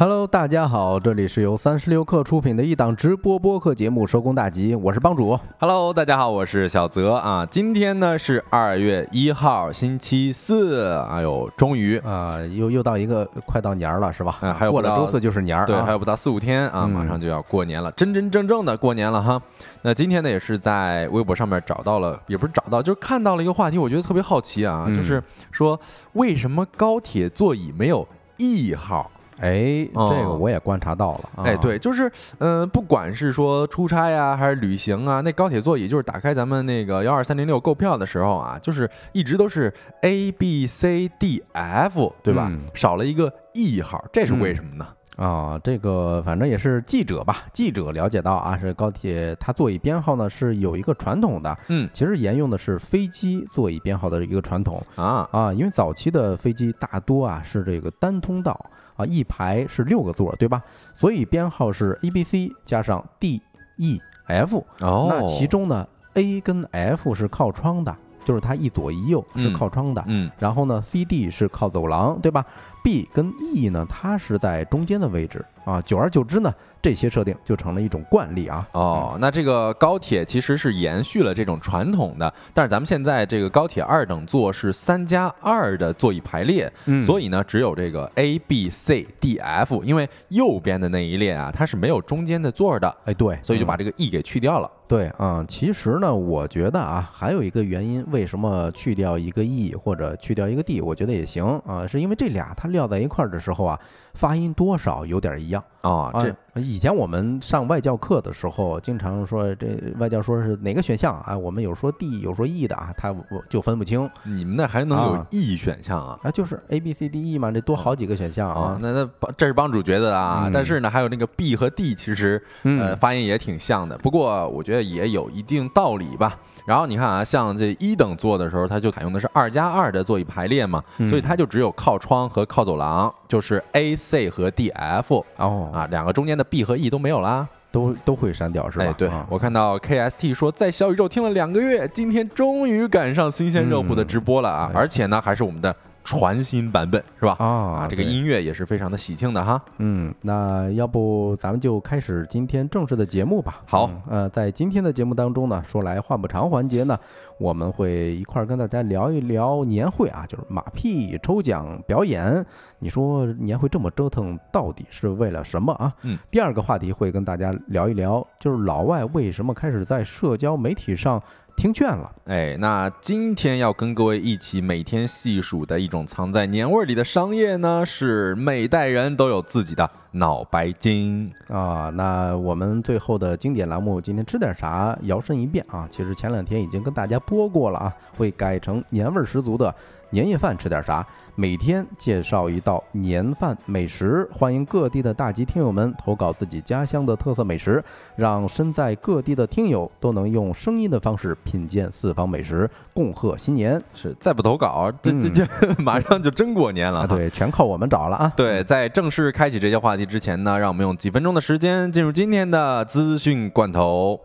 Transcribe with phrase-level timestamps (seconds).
[0.00, 5.38] Hello，大家好，这里是由三十六氪出品的一档直播播客节目《收工大吉》，我是帮主。
[5.58, 7.44] Hello，大家好，我是小泽啊。
[7.44, 10.94] 今天呢是二月一号，星期四。
[11.10, 14.38] 哎呦，终于，啊、又又到一个快到年儿了，是吧？
[14.40, 19.38] 嗯还有过了周四就是年儿、啊，对，还有不到四五天啊，嗯马上就要过年了，真真正正的过年了哈。
[19.82, 25.78] 那今天呢，也是在微博上面找到了，也不是找到，就是看到了一个话题，我觉得特别好奇啊，嗯就是说
[26.14, 28.08] 为什么高铁座椅没有
[28.38, 29.10] E 号？
[29.40, 31.30] 哎，哦这个我也观察到了。
[31.36, 32.08] 啊、哎，对，就是
[32.38, 39.72] 嗯、呃不管是说出差呀，还是旅行啊，那高铁座椅就是打开咱们那个幺二三零六购票的时候啊，就是一直都是
[40.02, 42.48] A B C D F，对吧？
[42.50, 44.86] 嗯少了一个 E 号，这是为什么呢？
[45.16, 58.58] 啊，这个反正也是记者吧，记者了解到啊，是高铁它座椅编号呢是有一个传统的，嗯其实沿用的是飞机座椅编号的一个传统啊，啊，因为早期的飞机大多啊是这个单通道
[59.00, 60.62] 啊，一排是六个座，对吧？
[60.94, 63.40] 所以编号是 A B C 加上 D
[63.76, 70.04] E F，哦，那其中呢，A 跟 F 是靠窗的，就是它一左一右是嗯靠窗的。
[70.06, 72.44] 嗯然后呢，C、D 是靠走廊，对吧
[72.82, 75.80] ？B 跟 E 呢，它是在中间的位置啊。
[75.82, 78.66] 久而久之呢，这些设定就成了一种惯例啊。
[78.72, 94.70] 哦，那这个高铁其实是延续了这种传统的，但是咱们现在这个高铁二等座是三加二的座椅排列，嗯所以呢只有这个 A B C D F，因为右边的那一列啊它是没有中间的座的，哎，对，嗯所以就把这个 E 给去掉了。
[94.90, 103.78] 对啊、其实呢，我觉得啊，还有一个原因，为什么去掉一个 E 或者去掉一个 D，我觉得也行啊，是因为这俩它撂在一块儿的时候啊，
[104.14, 105.62] 发音多少有点一样。
[105.82, 109.66] 哦，啊这，以前我们上外教课的时候，经常说这
[109.98, 111.36] 外教说是哪个选项啊？
[111.36, 116.18] 我们有说 D，有说 E 的啊，他我就分不清你们那还能有啊 E 选项啊？
[116.24, 118.78] 啊，就是 A B C D E 嘛，这多好几个选项哦啊，。
[118.82, 126.36] 那那帮这是帮主觉得的啊，嗯但是呢，还有那个 B 和 D，其实呃嗯，发音也挺像的，不过我觉得也有一定道理吧。
[126.66, 137.46] 然后你看啊，像这一等座的时候，它就采用的是二加二的座椅排列嘛，嗯所以它就只有靠窗和靠走廊，就是 A、C 和 D、F 哦，啊，两个中间的 B 和 E 都没有啦。
[137.72, 138.84] 都都会删掉是吧？
[138.86, 145.72] 哎，对啊我看到 KST 说在小宇宙听了两个月，今天终于赶上新鲜热乎的直播了啊，嗯而且呢还是我们的
[146.18, 147.36] 全新版本，是吧？
[147.38, 149.62] 啊啊，这个音乐也是非常的喜庆的哈。
[149.78, 153.62] 嗯，那要不咱们就开始今天正式的节目吧。
[153.66, 156.98] 好嗯呃，在今天的节目当中呢，说来话不长环节呢，
[157.38, 162.44] 我们会一块儿跟大家聊一聊年会啊，就是马屁、抽奖、表演。
[162.80, 165.92] 你说年会这么折腾，到底是为了什么啊？
[166.02, 166.18] 嗯。
[166.30, 171.22] 第二个话题会跟大家聊一聊，就是老外为什么开始在社交媒体上
[171.60, 172.10] 听劝了。
[172.24, 181.30] 哎，那今天要跟各位一起每天细数的一种藏在年味儿里的商业呢，是每代人都有自己的脑白金。
[181.48, 184.98] 啊，那我们最后的经典栏目，今天吃点啥？
[185.02, 185.86] 摇身一变啊！
[185.90, 189.74] 其实前两天已经跟大家播过了啊，会改成年味儿十足的
[190.08, 191.06] 年夜饭吃点啥？
[191.40, 197.82] 每天介绍一道年饭美食，欢迎各地的大吉听友们投稿自己家乡的特色美食，
[198.14, 205.46] 让身在各地的听友都能用声音的方式品鉴四方美食，共贺新年是再不投稿，这这这
[205.82, 207.06] 马上就真过年了啊！
[207.06, 208.30] 对，全靠我们找了啊！
[208.36, 214.20] 对，在正式开启这些话题之前呢，让我们用几分钟的时间进入今天的资讯罐头。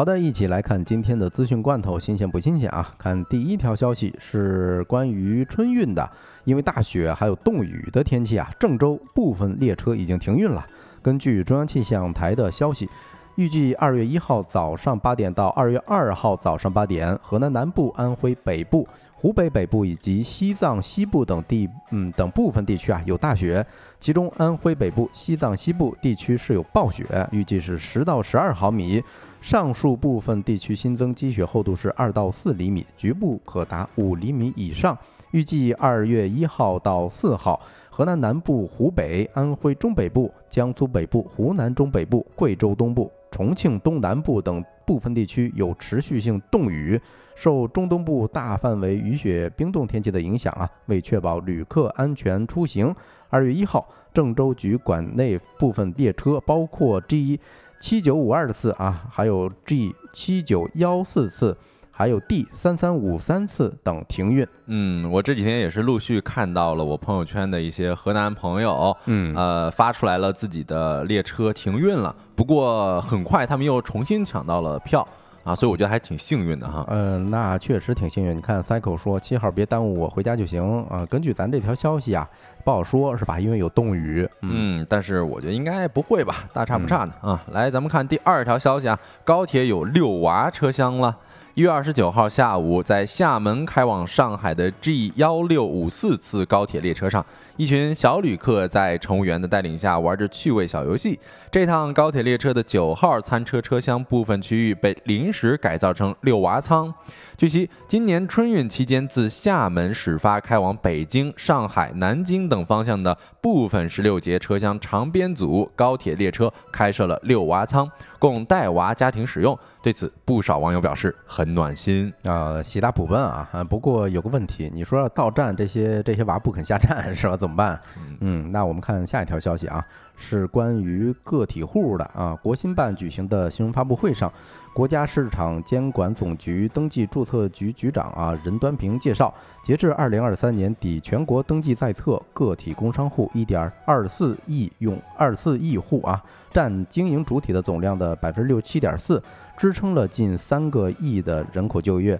[0.00, 2.90] 好的，一起来看今天的资讯罐头，新鲜不新鲜啊？
[2.96, 6.10] 看第一条消息是关于春运的，
[6.44, 10.64] 因为大雪还有冻雨的天气啊，郑州部分列车已经停运了。
[11.02, 12.88] 根据中央气象台的消息，
[13.34, 23.62] 预计二月一号早上八点到二月二号早上八点，河南南部、安徽北部、湖北北部以及西藏西部等地，嗯等部分地区啊有大雪，
[23.98, 29.04] 其中安徽北部、西藏西部地区是有暴雪，预计是十到十二毫米。
[29.40, 34.96] 上述部分地区新增积雪厚度是二到四厘米，局部可达五厘米以上。
[35.32, 47.00] 预计二月一号到四号，河南南部、湖北、安徽中北部、江苏北部、湖南中北部、贵州东部、重庆东南部等部分地区有持续性冻雨。
[47.36, 52.94] 受中东部大范围雨雪冰冻天气的影响啊，为确保旅客安全出行，
[53.30, 57.40] 二月一号，郑州局管内部分列车，包括 G
[57.80, 61.56] 七九五二的次啊，还有 G 七九幺四次。
[61.92, 64.46] 还有 D 三三五三次等停运。
[64.68, 72.16] 嗯，我这几天也是陆续看到了我朋友圈的一些河南朋友，嗯呃，发出来了自己的列车停运了。
[72.34, 75.06] 不过很快他们又重新抢到了票
[75.44, 76.86] 啊，所以我觉得还挺幸运的哈。
[76.88, 78.34] 嗯，那确实挺幸运。
[78.34, 81.04] 你看，Cycle 说七号别耽误我回家就行啊。
[81.04, 82.26] 根据咱这条消息啊，
[82.64, 83.40] 不好说，是吧？
[83.40, 84.28] 因为有冻雨。
[84.42, 87.42] 嗯，但是我觉得应该不会吧，大差不差的啊。
[87.52, 91.16] 来，咱们看第二条消息啊，高铁有遛娃车厢了。
[91.54, 97.26] 一月二十九号下午，在厦门开往上海的 G 幺六五四次高铁列车上，
[97.60, 101.20] 一群小旅客在乘务员的带领下玩着趣味小游戏。
[101.50, 106.94] 这趟高铁列车的九号餐车车厢部分区域被临时改造成六娃舱。
[107.36, 119.58] 据悉，今年春运期间，自厦门始发开往北京、上海、南京等方向的部分十六节车厢长编组高铁列车开设了六娃舱，供带娃家庭使用。
[119.82, 123.48] 对此，不少网友表示很暖心啊，喜大普奔啊！
[123.68, 127.34] 不过有个问题，你说到站，这些这些娃不肯下站是吧？
[127.34, 127.80] 怎办？
[128.20, 129.84] 嗯，那我们看下一条消息啊，
[130.16, 132.34] 是关于个体户的啊。
[132.42, 134.32] 国新办举行的新闻发布会上，
[134.72, 139.32] 国家市场监管总局登记注册局局长啊任端平介绍，
[139.62, 149.22] 截至二零二三年底，全国登记在册个体工商户一点二四亿用二四亿户啊，占经营主体的总量的百分之六七点四。
[149.56, 152.18] 支撑了近三个亿的人口就业。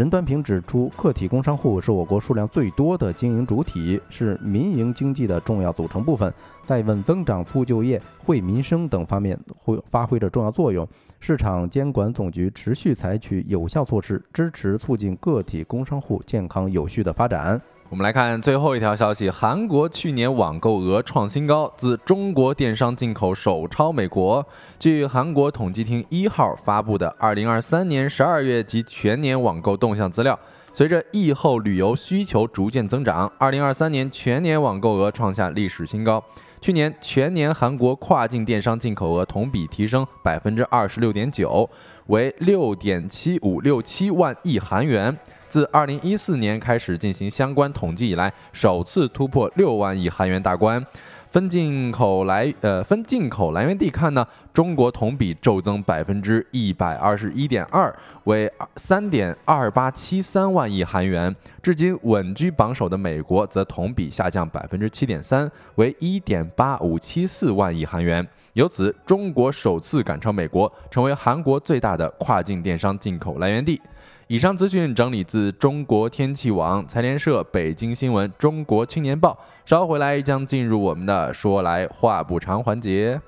[0.00, 6.32] 任端平指出，个体工商户是我国数量最多的经营主体，是民营经济的重要组成部分，
[6.64, 10.88] 在稳增长、促就业、惠民生等方面会发挥着重要作用。
[11.18, 17.60] 市场监管总局持续采取有效措施，支持促进个体工商户健康有序的发展。
[17.90, 24.46] 我们来看最后一条消息：韩国去年网购额创新高，自中国电商进口首超美国。
[24.78, 30.38] 据韩国统计厅一号发布的二零二三年十二月及全年网购动向资料，
[30.72, 36.22] 随着疫后旅游需求逐渐增长，二零二三年全年网购额创下历史新高。
[36.60, 41.68] 去年全年韩国跨境电商进口额同比提升百分之二十六点九，
[42.06, 45.18] 为六点七五六七万亿韩元。
[45.50, 50.82] 自二零一四年开始进行相关统计以来，首次突破六万亿韩元大关。
[51.30, 57.94] 分进口来呃分进口来源地看呢，中国同比骤增百分之一百二十一点二，
[58.24, 61.34] 为三点二八七三万亿韩元。
[61.62, 68.26] 至今稳居榜首的美国则同比下降百分之七点三，为一点八五七四万亿韩元。
[68.54, 73.80] 由此，中国首次赶超美国，成为韩国最大的跨境电商进口来源地。
[74.30, 79.36] 以上资讯整理自中国天气网、财联社、北京新闻、中国青年报。
[79.66, 83.20] 稍后回来将进入我们的“说来话不长”环节。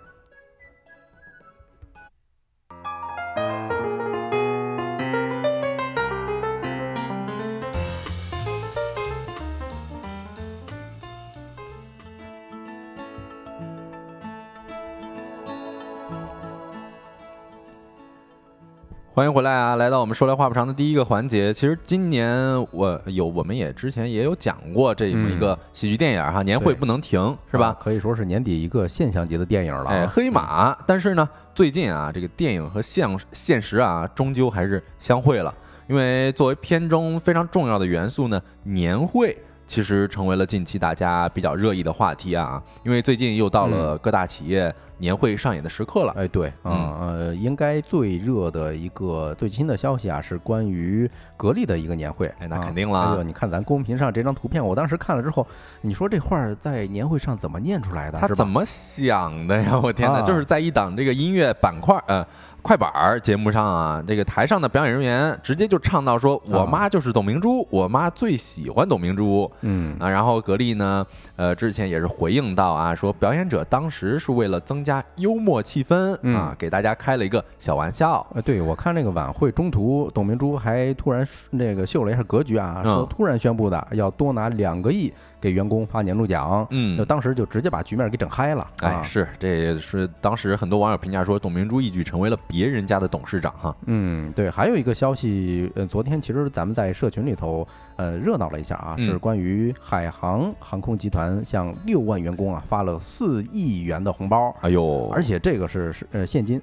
[19.15, 19.77] 欢迎回来啊！
[19.77, 21.53] 来到我们说来话不长的第一个环节。
[21.53, 22.35] 其实今年
[22.71, 27.77] 我有，我们也之前也有讲过这么一个喜剧电影哈，年会不能停，是吧？
[27.79, 29.91] 可以说是年底一个现象级的电影了。
[29.91, 30.75] 哎，黑马。
[30.87, 35.55] 但是呢，最近啊，这个电影和现现实啊，终究还是相会了。
[35.89, 39.37] 因为作为片中非常重要的元素呢，年会
[39.73, 42.63] 其实成为了近期大家比较热议的话题啊。
[42.85, 44.71] 因为最近又到了各大企业。
[44.99, 53.21] 年会上演的时刻了，哎，对，嗯呃，应该最热的一个最新的消息啊，是关于格力的一个年会，哎，那肯定了。
[53.25, 55.45] 你看咱公屏上这张图片，我当时看了之后，
[55.81, 58.19] 你说这话在年会上怎么念出来的？
[58.21, 59.81] 他怎么想的呀？
[59.83, 62.25] 我天哪，就是在一档这个音乐板块，呃。
[62.63, 71.05] 快板儿节目上啊，这个台上的表演人员直接就唱到说：“我妈就是董明珠，我妈最喜欢董明珠。”嗯啊，然后格力呢，
[71.35, 78.25] 呃，之前也是回应到啊，说表演者当时是为了增加幽默气氛啊，给大家开了一个小玩笑。
[78.33, 85.13] 呃，对我看那个晚会中途，董明珠还突然那个秀了一下格局啊，说突然宣布的要多拿两个亿。
[85.43, 88.71] 给员工发年终奖，嗯，就当时就直接把局面给整嗨了。
[88.79, 93.75] 哎，是，这也是当时很多网友评价说，董明珠一举成为了别人家的董事长哈。
[93.87, 104.55] 嗯，对，还有一个消息，呃，昨天其实咱们在社群里头，呃，热闹了一下啊，是关于海航航空集团向六万员工啊发了四亿元的红包。
[104.61, 106.63] 哎呦，而且这个是是呃现金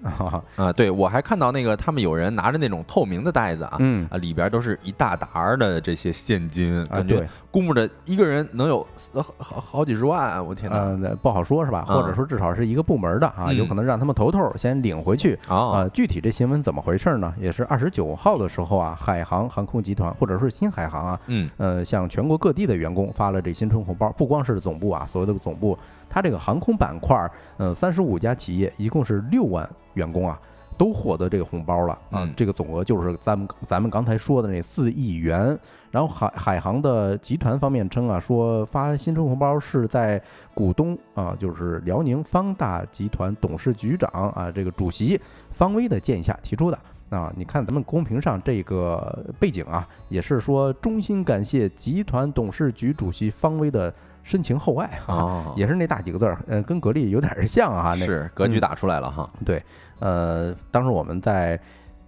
[0.56, 8.70] 啊，对我还看到那个他们有人拿着那种透明的袋子啊，嗯啊里边都是一大沓的这些现金，感觉对，估摸着一个人能。
[8.70, 10.78] 有呃好好几十万，我天哪！
[10.78, 11.84] 呃，不好说是吧？
[11.90, 15.36] 嗯或者说至少是一个部门的啊，嗯有可能让他们头头先领回去。
[15.48, 17.34] 哦，呃，具体这新闻怎么回事呢？
[17.40, 25.78] 也是二十九号的时候啊，海航航空集团或者是新海航啊，嗯呃，向全国各地的员工发了这新春红包，不光是总部啊，所有的总部，
[26.10, 30.40] 它这个航空板块儿，呃，三十五家企业，一共是六万员工啊，
[30.78, 35.58] 都获得这个红包了啊，嗯这个总额就是咱们咱们刚才说的那四亿元。
[35.92, 40.22] 然后海海航的集团方面称啊，说发新春红包是在
[40.54, 46.78] 股东啊，就是辽宁方大集团董事局长啊，这个主席方威的建议下提出的。
[47.10, 59.28] 啊，你看咱们公屏上这个背景啊，也是说衷心感谢集团董事局主席方威的深情厚爱啊，哦，也是那大几个字儿，嗯，跟格力有点儿像啊，那是格局打出来了哈。
[59.44, 59.64] 对，
[60.00, 61.60] 呃，当时我们在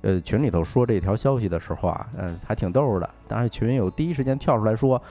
[0.01, 3.10] 呃群里头说这条消息的时候啊，嗯、还挺逗的。
[3.27, 5.01] 当时群友第一时间跳出来说，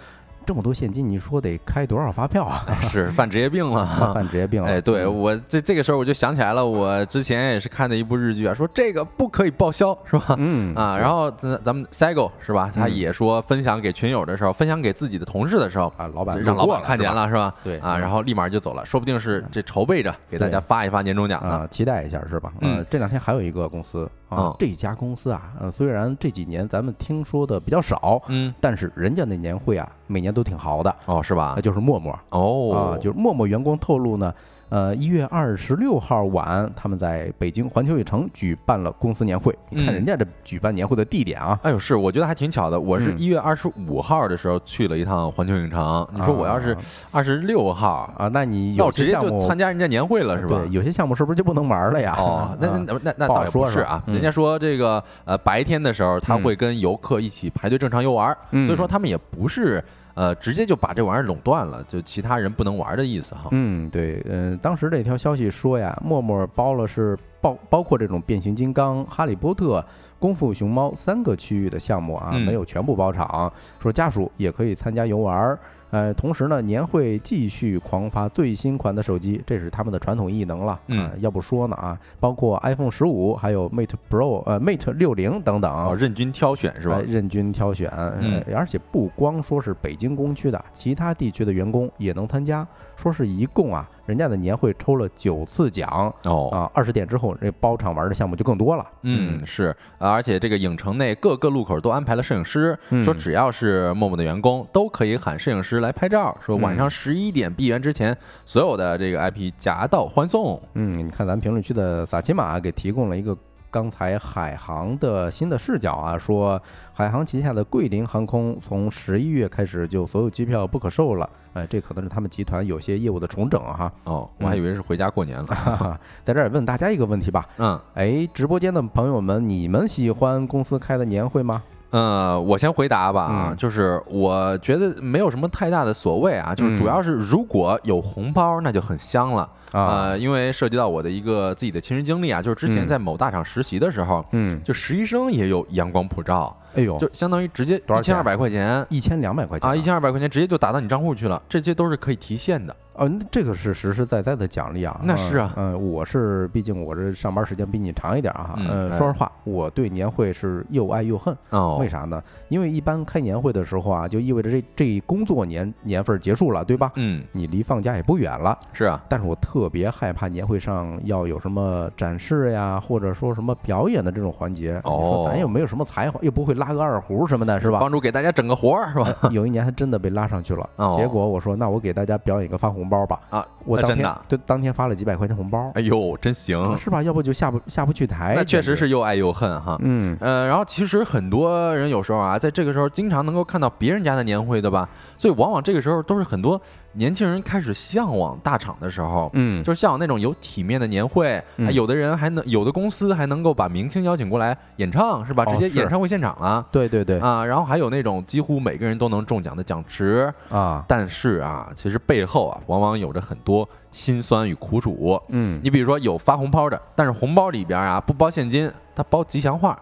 [0.50, 2.66] 这么多现金，你说得开多少发票啊？
[2.90, 4.12] 是犯职业病了哈。
[4.12, 4.68] 犯职业病了。
[4.68, 10.34] 哎，对嗯我这这个时候我就想起来了，我之前也是看的一部日剧啊，说这个不可以报销是吧？
[10.38, 12.68] 嗯啊，然后咱咱们 Sego 是吧？
[12.74, 17.54] 他嗯也说分享给群友的时候，分享给自己的同事的时候，啊，老板让老板看见了是吧？
[17.62, 21.58] 对啊，嗯然后立马就走了，说不定是这筹备着给大家发一发年终奖呢。
[21.58, 22.52] 啊，期待一下是吧？
[22.60, 31.60] 嗯呃，这两天还有一个公司啊嗯，这家公司啊，呃，虽然这几年咱们听说的比较少，嗯，但是人家那年会啊，每年都挺豪的，哦，是吧那？
[31.60, 34.32] 就是陌陌哦啊，，就是陌陌员工透露呢。
[34.70, 39.52] 呃，一月二十六号晚，他们在北京环球影城举办了公司年会。
[39.68, 42.78] 你看嗯人家这举办年会的地点啊，哎呦，是，我觉得还挺巧的。
[42.78, 46.76] 我是嗯一月二十五号的时候去了一趟环球影城，你说我要是
[47.10, 50.60] 二十六号，啊，那你那我有些项目直接就参加人家年会了是吧？
[50.60, 52.14] 对，有些项目是不是就不能玩了呀？
[52.16, 59.82] 哦，那啊那那那倒也不是啊，嗯人家说这个呃白天的时候他嗯会跟游客一起排队正常游玩，嗯所以说他们也不是
[60.14, 63.48] 呃直接就把这玩意儿垄断了，就其他人不能玩的意思哈。
[63.52, 69.84] 嗯，对，嗯、当时这条消息说呀，陌陌包了是包包括这种变形金刚、哈利波特、
[70.18, 75.58] 功夫熊猫三个区域的项目啊，嗯没有全部包场，说家属也可以参加游玩儿。
[75.90, 80.78] 呃，同时呢，年会继续狂发最新款的手机，这是他们的传统异能了。
[80.86, 87.02] 嗯啊要不说呢啊，包括 iPhone 十五，还有 Mate Pro、呃 Mate 六零等等，哦，任君挑选是吧来？
[87.02, 92.66] 任君挑选，嗯呃而且不光说是北京工区的，其他地区的员工也能参加。
[92.96, 98.86] 说是一共啊，人家的年会抽了九次奖哦，啊，二十点之后这包场玩的项目就更多了。
[99.02, 110.60] 嗯，是，啊而且这个影城内各个路口都安排了摄影师，嗯说只要是陌陌的员工都可以喊摄影师来拍照，说晚上嗯十一点闭园之前，所有的这个 IP 夹道欢送。
[110.74, 113.36] 嗯，你看咱评论区的撒奇马给提供了一个。
[113.72, 116.60] 刚才海航的新的视角啊，说
[116.92, 123.92] 海航旗下的桂林航空从十一月开始就所有机票不可售了，哎，这可能是他们集团有些业务的重整啊哈。
[124.06, 125.46] 哦，我还以为是回家过年了。
[125.46, 127.80] 哈哈，在这儿也问大家一个问题吧，嗯。
[127.94, 131.62] 哎，直播间的朋友们，你们喜欢公司开的年会吗？
[131.90, 133.56] 呃，我先回答吧啊，嗯。
[133.56, 139.42] 就是我觉得没有什么太大的所谓啊，就是主嗯要是如果有红包，那就很香了
[139.72, 142.88] 啊，呃，因为涉及到我的一个自己的亲身经历啊，就是之前嗯。
[142.88, 148.84] 在某大厂实习的时候，嗯，就实习生也有阳光普照，哎呦，就相当于直接一千二百块钱。
[148.88, 152.74] 一千两百块钱啊，一千二百块钱直接就打到你账户去了，这些都是可以提现的。
[153.00, 155.00] 哦，那这个是实实在在的奖励啊。
[155.02, 158.54] 那是啊嗯、呃我是毕竟我这上班时间比你长一点啊。
[158.58, 161.34] 嗯呃，哎说实话，我对年会是又爱又恨。
[161.48, 162.22] 哦，为啥呢？
[162.50, 166.92] 因为一般开年会的时候啊，就意味着这这工作年年份结束了，对吧？
[166.96, 168.58] 嗯，你离放假也不远了。
[168.74, 174.74] 是啊，但是我特别害怕年会上要有什么展示呀，或者说什么表演的这种环节。
[174.84, 177.78] 你说咱哦又没有什么才华，又不会拉个二胡什么的，是吧？
[177.80, 179.16] 帮助给大家整个活儿是吧？
[179.22, 187.00] 哎有一年还真的被拉上去了，哦结果我说那我给大家表演一个发红包吧，啊，我当天那真的对当天发了几百块钱红包，哎呦，真行，是吧？
[187.02, 189.78] 要不就下不下不去台，那确实是又爱又恨哈。
[189.80, 194.88] 嗯呃，然后其实很多人有时候啊，在这个时候经常能够看到别人家的年会，对吧？
[195.16, 196.60] 所以往往这个时候都是很多
[196.92, 201.40] 年轻人开始向往大厂的时候，嗯，就是向往那种有体面的年会。
[201.72, 205.44] 有的人还能，有的公司还能够把明星邀请过来演唱，是吧？
[205.44, 206.66] 直接演唱会现场了。
[206.72, 215.20] 对对对啊，然后还有那种几乎每个人都能中奖的奖池，啊，但是啊，其实背后啊，往往有着很多辛酸与苦楚。
[215.28, 219.78] 嗯，你比如说有发红包的，但是红包里边啊不包现金，它包吉祥话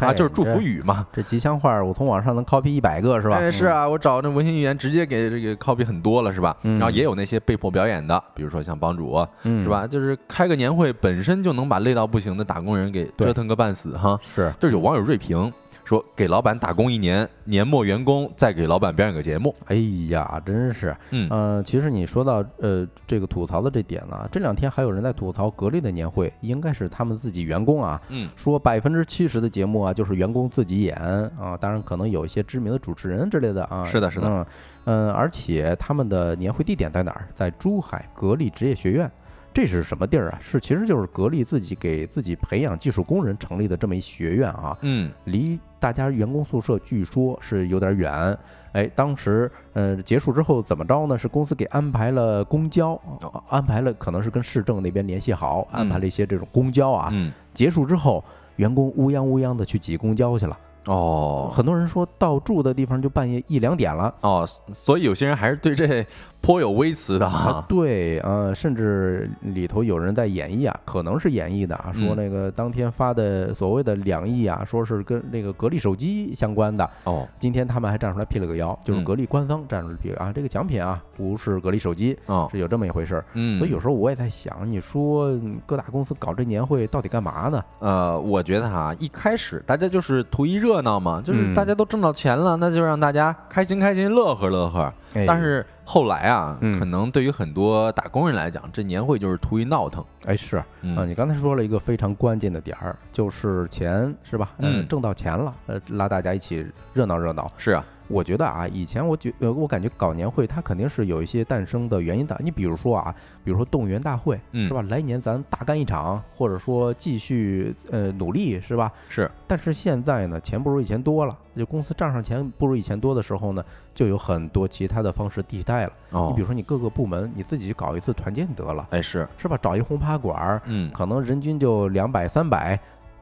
[0.00, 1.06] 啊，就是祝福语嘛。
[1.12, 3.36] 这吉祥话，我从网上能 copy 一百个是吧？
[3.36, 6.56] 哎，是啊，我找那文心一言直接给这个 copy 很多了，是吧？
[6.62, 9.68] 嗯然后也有那些被迫表演的，比如说像帮主，嗯，是？
[9.68, 9.86] 吧？
[9.86, 14.18] 就是开个年会本身就能把累到不行的打工人给折腾个半死哈。
[14.22, 15.52] 是，就是有网友锐评
[15.90, 19.52] 说给老板打工一年，年末员工再给老板表演个节目。
[19.66, 19.74] 哎
[20.08, 30.96] 呀，真是，嗯呃，其实你说到呃这个吐槽的这点呢，这两天还有人在吐槽格力的年会，应该是他们自己员工啊，嗯说百分之七十的节目啊就是员工自己演
[31.36, 34.46] 啊，当然可能有一些知名的主持人之类的啊，是的是的嗯
[34.84, 37.26] 嗯，而且他们的年会地点在哪儿？
[37.34, 39.10] 在珠海格力职业学院。
[39.52, 40.38] 这是什么地儿啊？
[40.40, 44.76] 是其实就是格力自己给自己培养技术工人成立的这么一学院啊。
[44.82, 48.36] 嗯离大家员工宿舍据说是有点远。
[48.72, 51.18] 哎，当时呃结束之后怎么着呢？
[51.18, 52.90] 是公司给安排了公交，
[53.20, 57.08] 哦安排了可能是跟市政那边联系好，安排了一些这种公交啊。
[57.12, 58.24] 嗯结束之后，
[58.56, 60.56] 员工乌泱乌泱的去挤公交去了。
[60.86, 64.14] 哦很多人说到住的地方就半夜一两点了。
[64.22, 66.04] 哦，所以有些人还是对这
[66.40, 67.64] 颇有微词的啊啊，。
[67.68, 83.24] 对，呃，甚至里头有人在演绎啊，可能是演绎的啊，说嗯那个当天发的所谓的两亿啊，说是跟那个格力手机相关的，哦今天他们还站出来辟了个谣，就是嗯格力官方站出来辟啊，这个奖品啊不是格力手机，哦是有这么一回事儿。
[83.34, 87.62] 嗯，所以有时候我也在想，你说嗯各大公司搞这年会到底干嘛呢？
[87.80, 94.92] 呃，我觉得哈，一开始大家就是图一热闹嘛，就是嗯大家都挣到钱了，那就让大家开心开心，乐呵乐呵。
[95.14, 100.04] 哎但是后来啊，嗯可能对于很多打工人来讲，这年会就是图一闹腾。
[100.26, 104.50] 哎是啊，嗯你刚才说了一个非常关键的点儿，就是钱是吧？
[104.58, 107.50] 呃嗯挣到钱了，呃，拉大家一起热闹热闹。
[107.56, 112.36] 是啊，我觉得啊，以前我觉呃，我感觉搞年会它肯定是有一些诞生的原因的。
[112.40, 113.14] 你比如说啊，
[113.44, 114.82] 比如说动员大会，嗯是吧？
[114.88, 118.92] 来年咱大干一场，或者说继续呃努力，是吧？
[119.08, 123.64] 是但是现在呢，钱不如以前多了，就公司账上钱不如以前多的时候呢，
[123.94, 125.92] 就有很多其他的方式替代了。
[126.10, 129.56] 你哦比如，说，你各个部门你自己去搞一次团建得了，哎是，是吧？
[129.62, 132.78] 找一轰趴馆儿，嗯可能人均就两百三百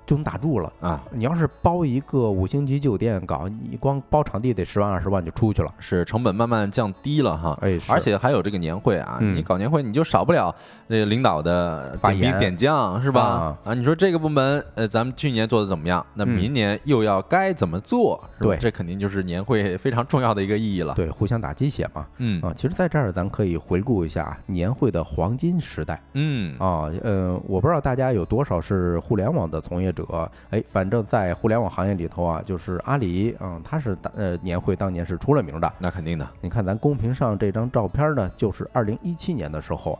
[0.09, 0.73] 就能打住了。
[0.81, 5.71] 啊，你要是包一个五星级酒店搞，你光包场地得十万二十万就出去了。
[5.79, 7.59] 是成本慢慢降低了哈。
[7.61, 10.55] 哎，而且还有这个年会啊，嗯你搞年会你就少不了
[10.87, 13.59] 那个领导的发言点将是吧啊？
[13.67, 16.05] 啊，你说这个部门呃，咱们去年做的怎么样？
[16.15, 18.19] 那嗯明年又要该怎么做？
[18.39, 20.95] 是吧对这肯定就是年会非常重要的一个意义了。
[20.95, 22.07] 对，互相打鸡血嘛。
[22.17, 26.89] 嗯啊，其实在这儿咱可以回顾一下年会的黄金时代嗯啊。
[27.03, 35.73] 呃，我不知道大家有多少是互联网的从业者，哎，反正在互联网行业里头啊，就是阿里，嗯，他是大呃年会当年是出了名的。
[35.79, 36.29] 那肯定的。
[36.41, 39.99] 你看咱公屏上这张照片呢，就是二零一七年的时候，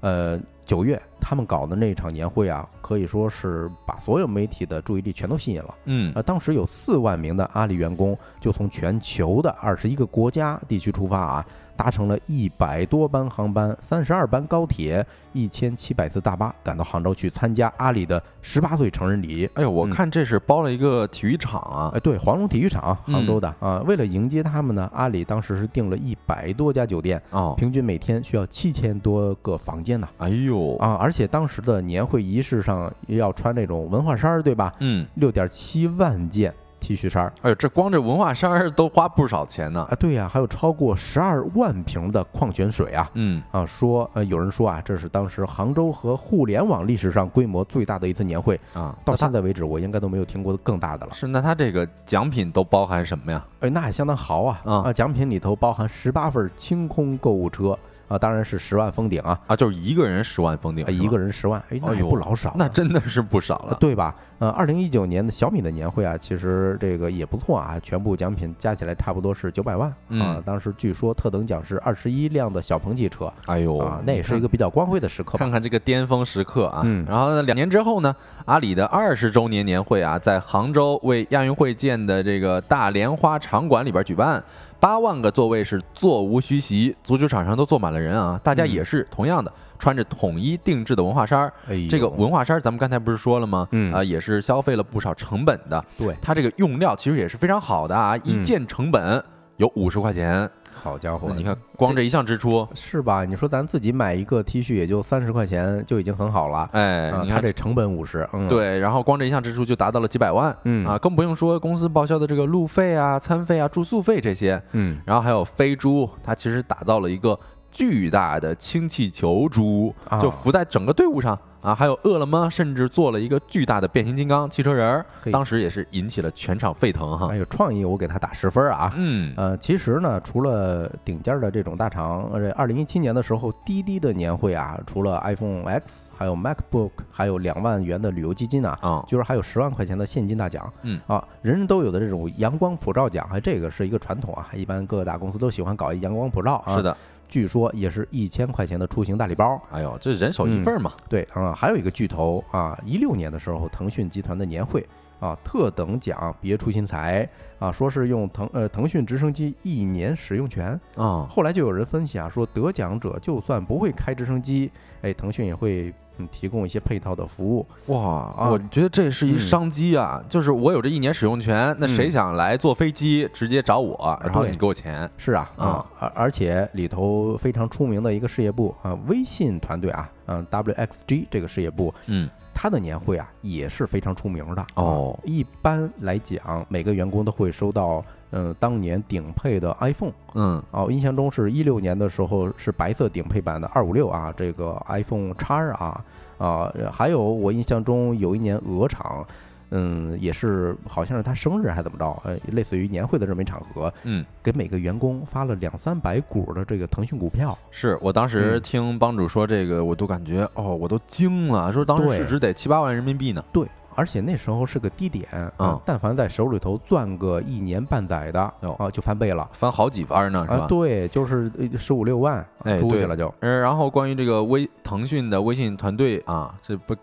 [0.00, 5.74] 呃，九月他们搞的那场年会啊，可以说是把所有媒体的注意力全都吸引了。
[5.84, 11.46] 嗯呃，当时有四万名的阿里员工就从全球的二十一个国家地区出发啊，
[11.80, 19.48] 搭乘了一百多班航班、三十二班高铁、一千七百次大巴，赶到杭州去参加阿里的十八岁成人礼。
[19.54, 22.00] 哎呦，我嗯看这是包了一个体育场啊哎，。
[22.00, 23.82] 对，黄龙体育场，杭州的嗯啊。
[23.86, 30.06] 为了迎接他们呢，阿里当时是订了一百多家酒店，哦，平均每天需要七千多个房间呢。
[30.18, 34.74] 哎呦，啊，而且当时的年会仪式上要穿那种文化衫儿，对吧？
[34.80, 39.86] 嗯，六点七万件 T 恤衫儿哎呦，这光这文化衫儿都花不少钱呢。
[39.90, 43.10] 啊，对呀、还有超过十二万瓶的矿泉水啊。
[43.14, 51.12] 嗯，啊，说呃，有人说啊，这是当时杭州和互联网历史上规模最大的一次年会，啊，到现在为止，我应该都没有听过更大的了。
[51.14, 53.44] 是那他这个奖品都包含什么呀？
[53.60, 54.60] 哎，那也相当豪啊！
[54.64, 57.78] 啊啊，奖品里头包含十八份清空购物车
[58.10, 62.56] 啊，当然是十万封顶啊，啊，就是一个人十万封顶一个人十万，哎，那也不老少啊。
[62.58, 63.76] 那真的是不少呃了。
[63.80, 64.14] 对吧？
[64.40, 70.42] 呃，二零一九年的小米的年会啊，其实这个也不错啊，全部奖品加起来差不多是九百万啊嗯。
[70.44, 74.40] 当时据说特等奖是二十一辆的小鹏汽车哎呦啊，那也是一个。
[74.40, 75.38] 个比较光辉的时刻吧。
[75.38, 84.42] 看看这个巅峰时刻啊，嗯然后呢，两年之后呢，阿里的二十周年年会啊，在杭州为亚运会建的这个大莲花场馆里边举办，
[84.80, 88.70] 八万个座位是座无虚席，足球场上都坐满了人啊，大家嗯。
[88.70, 93.68] 也是同样的穿着统一定制的文化衫儿，哎，这个文化衫儿咱们刚才不是说了吗？
[93.72, 93.92] 嗯。
[93.92, 99.22] 啊，也是消费了不少成本的，对，它这个用料其实也是非常好的啊，一嗯件成本
[99.58, 100.48] 有五十块钱，
[100.82, 101.26] 好家伙。
[101.28, 103.24] 那，你看光这一项支出，是吧？
[103.24, 110.86] 你说咱自己买一个 T 恤也就三十块钱就已经很好了，哎，啊，你看它这成本五十，嗯，，对，然后光这一项支出就达到了几百万，嗯。
[110.86, 117.38] 啊，更不用说公司报销的这个路费啊、餐费啊、住宿费这些，嗯，然后还有飞猪，它其实打造了一个
[117.70, 120.18] 巨大的氢气球猪，啊。
[120.18, 127.36] 就浮在整个队伍上，啊，还有饿了么甚至做了一个巨大的变形金刚汽车人儿，当时也是引起了全场沸腾哈哎。
[127.36, 128.92] 呦，创意我给他打十分啊。
[128.96, 146.76] 嗯，呃，其实呢，除了顶尖儿的这种大厂，呃，二零一七年的时候，滴滴的年会啊，除了 iPhone X，还有 MacBook，还有两万元的旅游基金啊，啊，就是还有十万块钱的现金大奖，嗯啊，人人都有的这种阳光普照奖，还这个是一个传统啊，一般各个大公司都喜欢搞一阳光普照啊。
[146.76, 146.96] 是，的，
[147.30, 149.58] 据说也是一千块钱的出行大礼包。
[149.70, 150.92] 哎呦，这人手一份儿嘛。
[151.08, 154.86] 对啊，还有一个巨头啊，一六年的时候，腾讯集团的年会
[155.20, 157.26] 啊，特等奖别出心裁
[157.58, 160.78] 啊，说是用腾呃腾讯直升机一年使用权。
[160.96, 164.70] 啊，后来就有人分析啊，说得奖者就算不会开直升机，
[165.02, 167.66] 哎，腾讯也会嗯提供一些配套的服务。
[167.86, 170.22] 哇，啊我觉得这是一嗯商机啊！
[170.28, 196.04] 就是我有这一年使用权，那谁嗯想来坐飞机直接找我，然后对你给我钱是啊，啊啊，而而且里头非常出名的一个事业部啊，微信团队啊，嗯，WXG 这个事业部，嗯，他的年会啊也是非常出名的哦啊一般来讲，每个员工都会收到嗯当年顶配的 iPhone 嗯，哦，印象中是一六年的时候是白色顶配版的二五六啊，这个 iPhone 叉啊
[196.38, 199.26] 啊，还有我印象中有一年鹅厂。
[199.72, 202.04] 嗯，也是，好像是他生日还怎么着？
[202.24, 207.56] 呃，类似于年会的这么一场合，嗯，给每个员工发了两三百股的这个腾讯股票。
[207.70, 213.44] 是我当时嗯听帮主说这个，我都感觉哦，我都惊了，说当时市值得七八万人民币呢。
[213.52, 220.66] 对，而且那时候是个低点啊嗯，但凡在手里头攥个一年半载的哟啊，就翻倍了翻好几番呢，是啊吧？。
[220.68, 223.32] 对，就是十五六万哎对出去了就。
[223.40, 226.94] 嗯，然后关于这个微腾讯的微信团队啊，这不，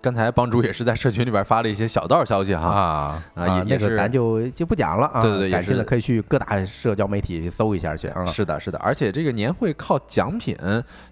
[0.00, 2.68] 刚才帮主也是在社群里边发了一些小道消息哈。
[2.68, 5.20] 啊啊那个是咱就就不讲了啊。
[5.20, 8.24] 对对对感兴趣的可以去各大社交媒体搜一下去啊。
[8.26, 10.56] 是的，是的，而且这个年会靠奖品，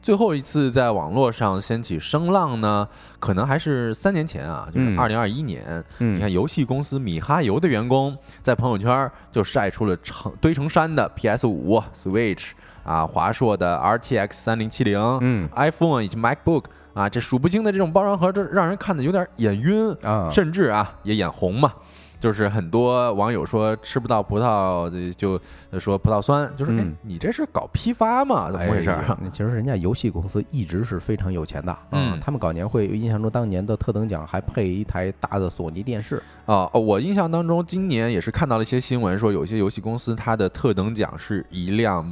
[0.03, 2.87] 最后一次在网络上掀起声浪呢，
[3.19, 5.63] 可能还是三年前啊，就是嗯二零二一年。
[5.99, 12.51] 嗯你看，游戏公司米哈游的员工在朋友圈就晒出了成堆成山的 PS 五、Switch
[12.85, 16.65] 啊、华硕的 RTX 三零七零、嗯 iPhone 以及 MacBook
[16.95, 21.73] 啊，这数不清的这种包装盒，这让人看的有点眼晕，啊，甚至啊也眼红嘛。
[22.21, 25.41] 就是很多网友说吃不到葡萄，这就
[25.81, 26.71] 说葡萄酸，就是
[27.03, 28.49] 你这是搞批发吗？
[28.49, 28.97] 怎么回事
[29.33, 36.71] 其实人家游戏公司一直是非常有钱的，嗯他们搞年会，印象中当年的特等奖还配一台大的索尼电视，啊？
[36.73, 42.09] 哦，我印象当中，今年也是看到了一些新闻，说有些游戏公司它的特等奖是一辆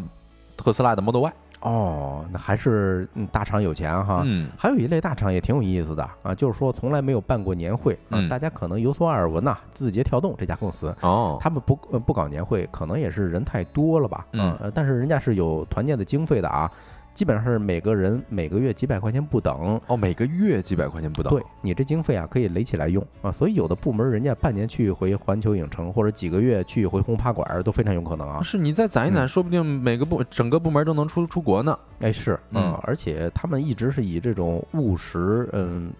[0.57, 1.33] 特斯拉的 Model Y。
[1.61, 4.23] 哦，那还是嗯大厂有钱哈。
[4.25, 8.29] 嗯，还有一类大厂也挺有意思的啊，就是说从来没有办过年会啊，嗯。
[8.29, 14.57] 大家可能有所耳闻呐、字节跳动这家公司，哦，他们不呃不搞年会，可能也是人太多了吧，嗯。
[14.61, 16.71] 呃但是人家是有团建的经费的啊，
[17.15, 19.81] 基本上是每个人每个月几百块钱不等。
[19.89, 21.31] 哦，每个月几百块钱不等。
[21.31, 28.43] 对你这经费啊，可以垒起来用啊，所以有的部门人家半年去一回环球影城，或者几个月去一回轰趴馆儿，都非常有可能啊。
[28.43, 31.79] 是你再攒一攒，嗯说不定每个部整个部门都能出出国呢。
[32.01, 35.91] 哎，是，嗯而且他们一直是以这种务实，嗯，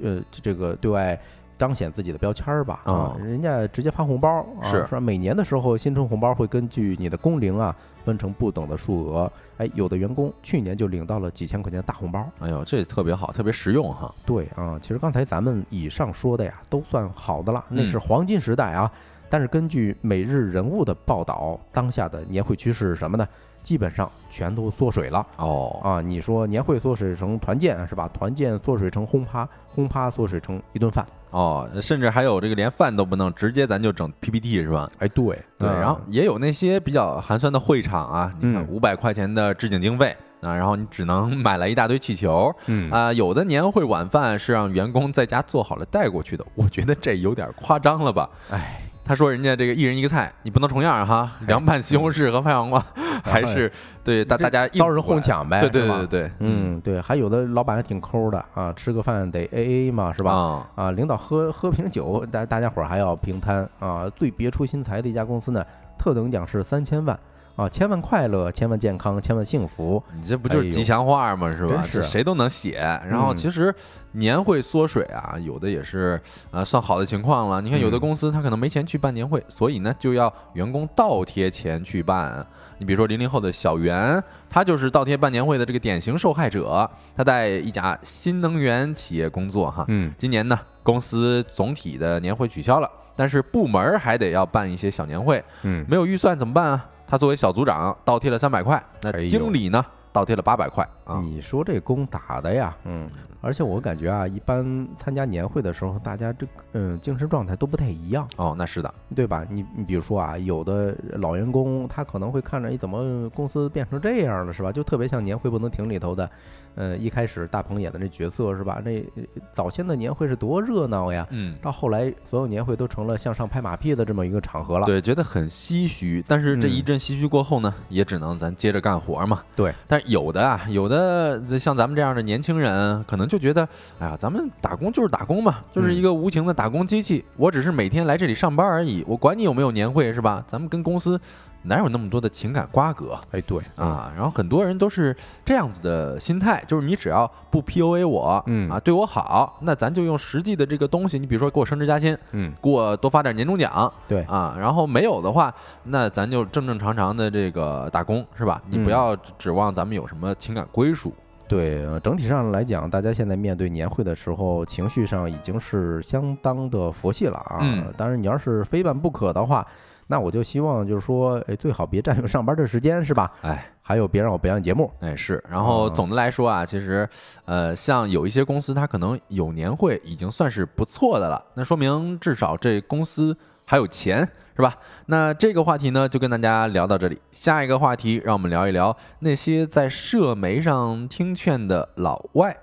[0.00, 1.18] 呃，这个对外
[1.58, 12.24] 彰显自己的标签儿吧，啊哦，人家直接发红包，啊是说每年的时候，新春红包会根据你的工龄啊分成不等的数额，哎，有的员工去年就领到了几千块钱的大红包。
[12.40, 14.14] 哎呦，这特别好，特别实用哈。
[14.24, 18.90] 对啊，其实刚才咱们以上说的呀，都算好的了，那嗯是黄金时代啊。
[19.30, 23.28] 但是根据每日人物的报道，当下的年会趋势是什么呢？
[23.62, 25.26] 基本上全都缩水了。
[25.36, 28.08] 哦，啊，你说年会缩水成团建是吧？
[28.14, 29.46] 团建缩水成轰趴，
[29.78, 31.06] 轰趴缩水成一顿饭。
[31.30, 34.90] 哦，甚至还有这个连饭都不弄，直接咱就整 PPT 是吧？
[34.98, 35.24] 哎，对
[35.56, 48.28] 对，嗯然后也有那些比较寒酸的会场啊，你看嗯五百块钱的置景经费啊，然后你只能买来一大堆气球嗯啊，有的年会晚饭是让员工在家做好了带过去的，我觉得这有点夸张了吧？
[48.50, 52.84] 哎，他说人家这个一人一个菜，你不能重样哈，凉拌西红柿和拍黄瓜
[53.24, 53.72] 还是
[54.04, 60.32] 对大大家应遭人付过来哄抢呗，对对对对对，嗯，对，还有的老板还挺抠的啊，吃个饭得 A A 嘛，是吧？
[60.32, 64.06] 啊，啊，领导喝喝瓶酒，大大家伙儿还要平摊啊。
[64.14, 65.64] 最别出心裁的一家公司呢，
[65.98, 67.18] 特等奖是三千万
[67.58, 70.00] 啊，千万快乐，千万健康，千万幸福。
[70.14, 71.50] 你这不就是吉祥话吗？
[71.50, 71.82] 是吧？
[71.82, 72.76] 是这谁都能写。
[73.04, 73.74] 然后嗯其实
[74.12, 76.20] 年会缩水啊，有的也是
[76.52, 77.60] 呃算好的情况了。
[77.60, 82.46] 你看有的嗯公司他可能没钱去办年会，所以呢就要员工倒贴钱去办。
[82.78, 86.88] 你比如说零零后的小袁，他就是倒贴办年会的这个典型受害者。
[87.16, 95.42] 他在一家新能源企业工作哈，嗯今年呢公司总体的年会取消了，但是部门还得要办一些小年会。
[95.62, 96.86] 嗯，没有预算怎么办啊？
[97.08, 101.20] 他作为小组长倒贴了三百块，那经理呢倒贴了八百块啊。
[101.20, 103.08] 你说这工打的呀，嗯，
[103.40, 109.46] 而且我感觉啊，一般参加年会的时候，大家这嗯精神状态都不太一样，哦，那是的，对吧？
[109.48, 114.72] 你你比如说啊，有的老员工他可能会看着，哎，怎么公司变成这样了，是吧？
[114.72, 116.30] 就特别像年会不能停里头的，
[116.74, 118.80] 呃，一开始大鹏演的那角色是吧？
[118.84, 119.04] 那
[119.52, 124.86] 早先的年会是多热闹呀，嗯，到后来所有年会都成了向上拍马屁的这么一个场合了。
[124.86, 126.24] 对，觉得很唏嘘。
[126.26, 129.42] 但是这一阵唏嘘过后呢，也只能咱接着干活嘛。
[129.56, 137.24] 对，但是有的啊，有的像咱们这样的年轻人，可能就觉得，哎呀，咱们打工就是打工嘛，就是一个无情的打工机器。
[137.36, 140.44] 我只是每天来这里上班而已，我管你有没有年会是吧？
[140.46, 141.20] 咱们跟公司。
[141.62, 143.18] 哪有那么多的情感瓜葛？
[143.32, 155.52] 哎，对啊，然后很多人都是这样子的心态，就是你只要不 PUA 我，嗯啊，对我好，那咱就用实际的这个东西，你比如说给我升职加薪，嗯，给我多发点年终奖，对啊，然后没有的话，
[155.84, 158.62] 那咱就正正常常的这个打工是吧？
[158.68, 161.12] 你不要指望咱们有什么情感归属。
[161.48, 167.58] 对，整体上来讲，大家现在面对年会的时候，情绪上已经是相当的佛系了啊。
[167.62, 169.66] 嗯，当然你要是非办不可的话。
[170.08, 173.30] 那我就希望就是说，哎，最好别占用上班的时间，是吧？
[173.42, 175.42] 哎，还有别让我表演节目，哎是。
[175.48, 177.08] 然后总的来说啊，其实，
[177.44, 184.20] 呃，像有一些公司，它可能有年会已经算是不错的了，那说明至少这公司还有钱，
[184.56, 184.74] 是吧？
[185.06, 187.20] 那这个话题呢，就跟大家聊到这里。
[187.30, 192.56] 下一个话题，让我们聊一聊那些在社媒上听劝的老外。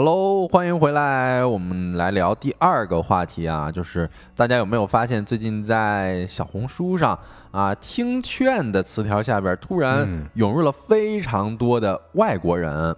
[0.00, 1.44] Hello，欢迎回来。
[1.44, 7.18] 我们来聊第二个话题啊，就是大家有没有发现，最近在小红书上
[7.50, 12.94] 啊，听劝的词条下边突然涌入了非常多的外国人，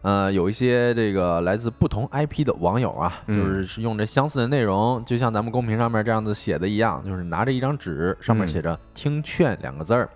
[0.00, 10.08] 呃，有一些这个来自不同 IP 的网友啊，就是用着相似的内容，就像咱们公屏上面这样子写的一样，就是拿着一张纸，上面写着“听劝”两个字儿，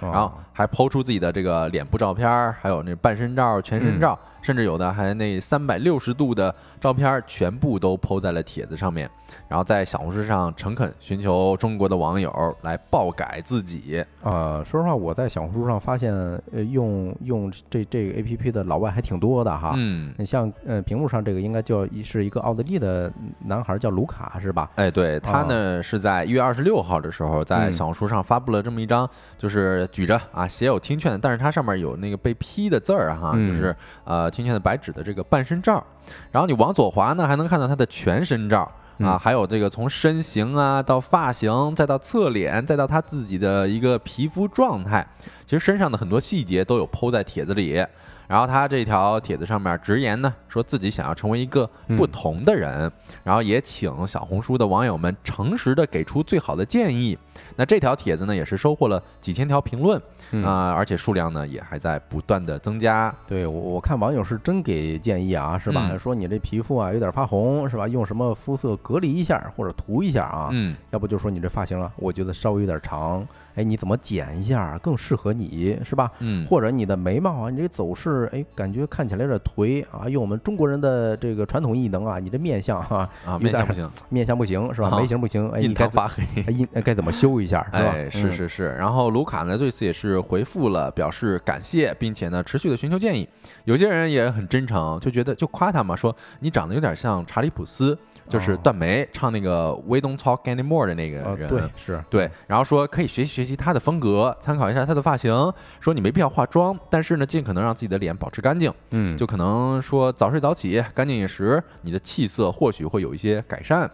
[0.00, 4.18] 然后还抛出自己的这个脸部照片，还有那半身照、全身照。
[4.42, 9.06] 甚至有的还那三百六十度的照片全部都抛在了帖子上面，
[9.48, 14.02] 然后在小红书上诚恳寻求中国的网友来爆改自己。
[14.22, 16.10] 呃，说实话，我在小红书上发现，
[16.54, 19.74] 呃，用用这这个 A P P 的老外还挺多的哈。
[19.76, 23.12] 嗯，你像呃屏幕上这个应该叫是一个奥地利的
[23.44, 24.70] 男孩叫卢卡是吧？
[24.76, 29.06] 哎，对他呢是在一月二十六号的时候在小红书上发布了这么一张，
[29.36, 29.59] 就是
[29.92, 34.30] 举着啊写有听劝，但是它上面有那个被批的字儿哈，就是呃。
[34.30, 35.84] 听劝的白纸的这个半身照，
[36.30, 38.66] 然后你往左滑呢，还能看到他的全身照
[39.00, 45.06] 啊，还有这个从身形啊到发型，再到侧脸，再到他自己的一个皮肤状态，
[45.44, 47.84] 其实身上的很多细节都有剖在帖子里。
[48.30, 52.88] 然后他这条帖子上面直言呢，说自己想要成为一个不同的人，
[53.24, 57.18] 然后也请小红书的网友们诚实的给出最好的建议。
[57.56, 60.00] 那这条帖子呢，也是收获了几千条评论
[60.44, 63.12] 啊，而且数量呢也还在不断的增加。
[63.26, 65.90] 对我我看网友是真给建议啊，是吧？
[65.98, 67.88] 说你这皮肤啊有点发红，是吧？
[67.88, 70.50] 用什么肤色隔离一下或者涂一下啊？
[70.52, 73.26] 嗯，要不就说你这发型啊，我觉得稍微有点长。
[73.54, 76.10] 哎，你怎么剪一下更适合你，是吧？
[76.20, 80.08] 嗯，或者你的眉毛啊，你这走势，哎，感觉看起来有点颓啊。
[80.08, 84.98] 用我们中国人的这个传统异能啊，你这面相哈啊，面相不行，面相不行是吧？
[84.98, 87.92] 眉形不行，哎，印堂发黑，印该怎么修一下是吧？
[87.92, 88.74] 哎，是是是。
[88.78, 93.28] 然后卢卡呢对此也是回复了，表示感谢，并且呢持续的寻求建议。
[93.64, 97.98] 有些人也很真诚，就觉得就夸他嘛，说你长得有点像查理普斯。
[98.30, 105.32] 就是段梅唱那个 We Don't Talk Anymore 的那个人，对，是对，然后说可以学习学习他的风格，参考一下他的发型，
[105.80, 113.90] 说你没必要化妆，但是呢，尽可能让自己的脸保持干净，嗯，就可能说早睡早起，干净饮食，你的气色或许会有一些改善。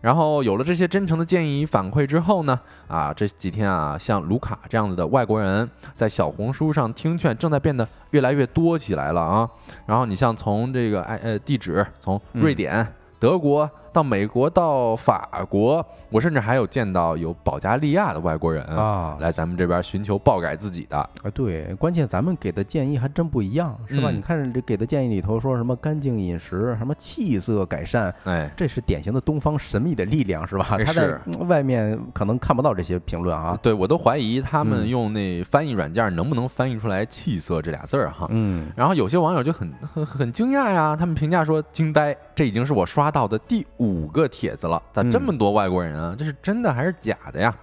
[0.00, 9.48] 然后有了这些真诚的建议与反馈之后呢，啊，这几天啊，像卢卡这样子的外国人在小红书上听劝正在变得越来越多起来了啊。
[9.86, 12.86] 然后你像从这个哎呃地址从瑞典。
[13.18, 21.08] 德国到美国到法国，我甚至还有见到有保加利亚的外国人啊，来咱们这边寻求爆改自己的啊。
[21.34, 24.10] 对，关键咱们给的建议还真不一样，是吧？
[24.10, 30.64] 你看这给的建议里头说什么干净饮食，什么气色改善，哎，这是典型的东方神秘的力量，是吧？
[30.84, 33.58] 他在外面可能看不到这些评论啊。
[33.60, 38.28] 对，我都怀疑他们用那翻译软件能不能翻译出来“气色”这俩字儿哈。
[38.30, 43.08] 嗯，然后有些网友就很很很惊讶呀，他们评价说惊呆，这已经是我刷。
[43.10, 46.14] 到的第五个帖子了，咋这嗯么多外国人啊？
[46.18, 47.54] 这是真的还是假的呀？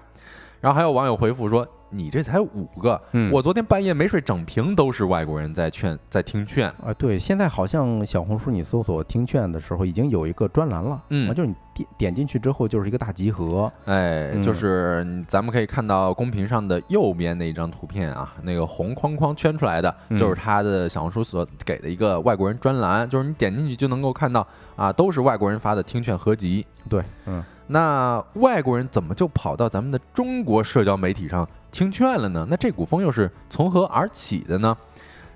[0.61, 6.67] 然后还有网友回复说：“你这才五个，嗯我昨天半夜没睡，整屏都是外国人在劝，在听劝。
[6.83, 26.65] 啊，对，现在好像小红书你搜索听劝的时候，已经有一个专栏了，嗯啊，就是你点点进去之后就是一个大集合，哎，嗯就是嗯咱们可以看到公屏上的右边那一张图片啊，那个红框框圈出来的，嗯就是他的小红书所给的一个外国人专栏，就是你点进去就能够看到啊，都是外国人发的听劝合集。
[26.89, 32.45] 对，嗯，那外国人怎么就跑到咱们的中国社交媒体上听劝了呢？
[32.49, 34.75] 那这股风又是从何而起的呢？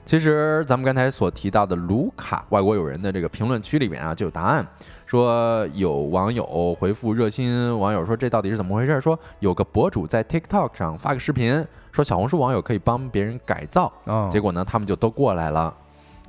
[0.05, 4.65] 其实咱们刚才所提到的卢卡外国友人的这个评论区里面啊，就有答案，
[5.05, 8.99] 说有网友回复热心网友说这到底是怎么回事？
[8.99, 15.71] 说有个博主在 TikTok 上发个视频，说小红书网友可以帮别人改造，啊，结果呢他们就都过来了。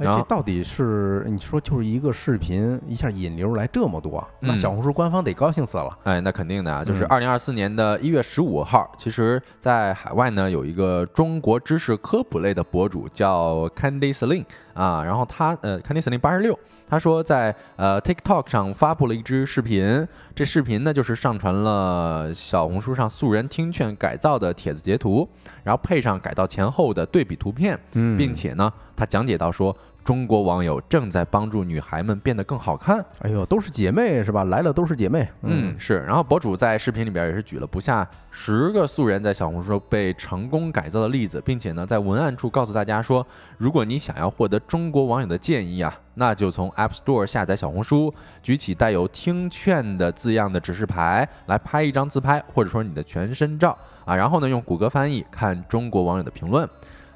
[0.00, 5.96] 哎，然后这到底是你说就是一个视频，一下引流来这么多，那嗯小红书官方得高兴死了。
[6.04, 16.58] 哎，那肯定的啊，就是嗯二零二四年的一月十五号，其实，在海外呢有一个中国知识科普类的博主叫 Candy Sling 啊，然后他呃 Candy Sling 八十六，
[16.88, 25.28] 他说在呃 TikTok 上发布了一支视频，这视频呢就是上传了小红书上素人听劝改造的帖子截图，
[25.62, 29.76] 然后配上改造前后的对比图片，嗯并且呢，他讲解到说。
[30.04, 34.44] 中国网友正在帮助女孩们变得更好看，哎呦，都是姐妹是吧？
[34.44, 35.28] 来了都是姐妹。
[35.42, 35.98] 嗯，是。
[36.00, 43.24] 然后博主在视频里边也是举了不下十个素人在小红书被成功改造的例子，并且呢，在文案处告诉大家说，
[43.58, 56.68] 如果你想要获得中国网友的建议啊，那就从 App Store 下载小红书，举起带有“听劝”的字样的指示牌来拍一张自拍，或者说你的全身照啊，然后呢，用谷歌翻译看中国网友的评论。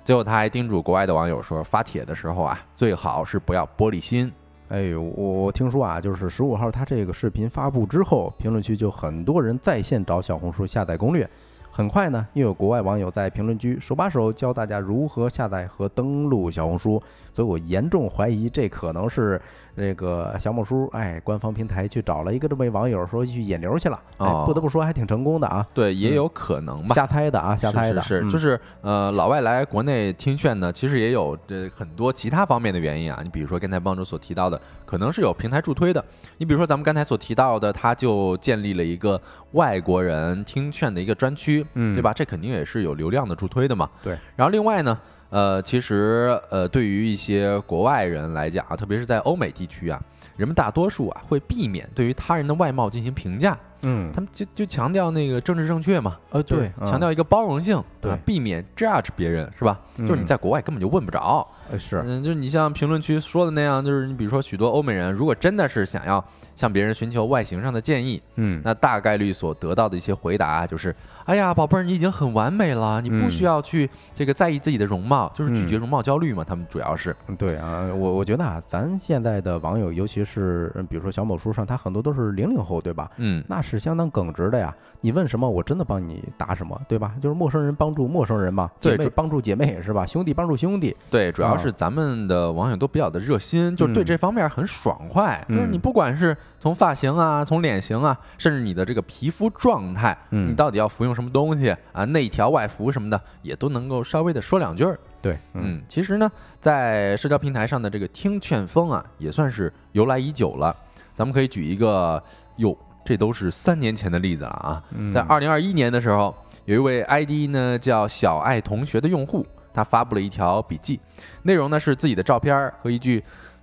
[0.05, 4.31] 最后，他还叮嘱国外的网友说，发帖的时候啊，最好是不要玻璃心。
[4.69, 11.29] 哎呦，我我听说啊，就是十五号他这个视频发布之后，评论区就很多人在线找小红书下载攻略。
[11.71, 19.40] 很快呢，又有国外网友在评论区手把手教大家如何下载和登录小红书，所以我严重怀疑这可能是
[19.76, 26.94] 这个小某书哎官方平台去找了一个这么一网友说去引流去了，哎哦，不得不说还挺成功的啊，对，也有可能吧。
[26.94, 33.20] 瞎猜的啊，瞎猜的，是就是呃，老外来国内听劝呢，其实也有这很多其他方面的原因啊。
[33.22, 36.04] 你比如说刚才帮主所提到的，可能是有平台助推的。
[36.38, 39.20] 你比如说咱们刚才所提到的，他就建立了一个
[39.52, 42.12] 外国人听劝的一个专区，嗯对吧？
[42.12, 43.88] 这肯定也是有流量的助推的嘛。
[44.02, 44.16] 对。
[44.37, 44.98] 然后另外呢，
[45.35, 50.01] 呃，其实呃，对于一些国外人来讲啊，特别是在欧美地区啊，
[50.37, 56.16] 人们大多数啊会避免对于他人的外貌进行评价，嗯，他们就就强调那个政治正确嘛。
[56.31, 59.81] 呃对，嗯强调一个包容性，对啊避免 judge 别人，是吧？
[59.97, 76.45] 就是你嗯在国外根本就问不着，呃是嗯，就是你像评论区说的那样，就是你比如说许多欧美人，如果真的是想要向别人寻求外形上的建议，嗯那大概率所得到的一些回答就是：哎呀，宝贝儿，你已经很完美了，你不嗯需要去这个在意自己的容貌，就是拒绝嗯容貌焦虑嘛。
[76.45, 83.11] 他们主要是，对啊，我我觉得啊，咱现在的网友，尤其是嗯比如说小某书上，他很多都是零零后，对吧？
[83.17, 84.75] 嗯，那是相当耿直的呀。
[85.01, 87.14] 你问什么，我真的帮你答什么，对吧？
[87.21, 90.07] 就是陌生人帮助陌生人嘛，姐妹帮助姐妹是吧？
[90.07, 90.97] 兄弟帮助兄弟。
[91.11, 95.45] 对，主要啊是咱们的网友都比较的热心，就是对嗯这方面很爽快。
[95.49, 104.98] 就是你嗯不管是从发型啊，从脸型啊，甚至你的这个皮肤状态，嗯你到底要服用什么东西啊，内调外服什么的，也都能够稍微的说两句儿。
[105.20, 106.30] 对，嗯，其实呢，
[106.61, 110.74] 在社交平台上的这个听劝风啊，也算是由来已久了。
[111.14, 112.22] 咱们可以举一个，
[112.57, 114.83] 哟，这都是三年前的例子了啊。
[114.90, 120.98] 嗯在二零二一年的时候，有一位 ID 呢叫小爱同学的用户，他发布了一条笔记，
[121.42, 123.22] 内容呢是自己的照片儿和一句“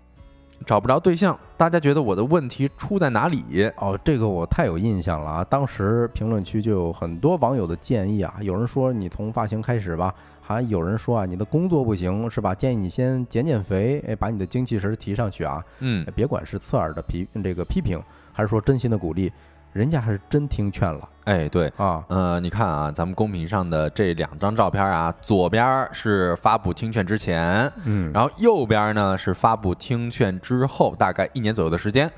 [0.65, 5.43] 找不着对象，大家觉得我的问题出在哪里哦，这个我太有印象了啊！
[5.43, 12.53] 当时评论区就有很多网友的建议啊，有人说你从发型开始吧，还有人说啊你的工作不行是吧？
[12.53, 15.63] 建议你先减减肥，哎，把你的精气神儿提上去啊。”？
[15.79, 17.99] 嗯哎，别管是刺耳的批这个批评，
[18.31, 19.31] 还是说真心的鼓励，
[19.73, 21.71] 人家还是真听劝了哎，对。
[21.77, 22.03] 啊。
[22.09, 32.09] 呃，你看啊，咱们公屏上的这两张照片啊，左边是发布听劝之前，嗯，然后右边呢是发布听劝之后，大概一年左右的时间，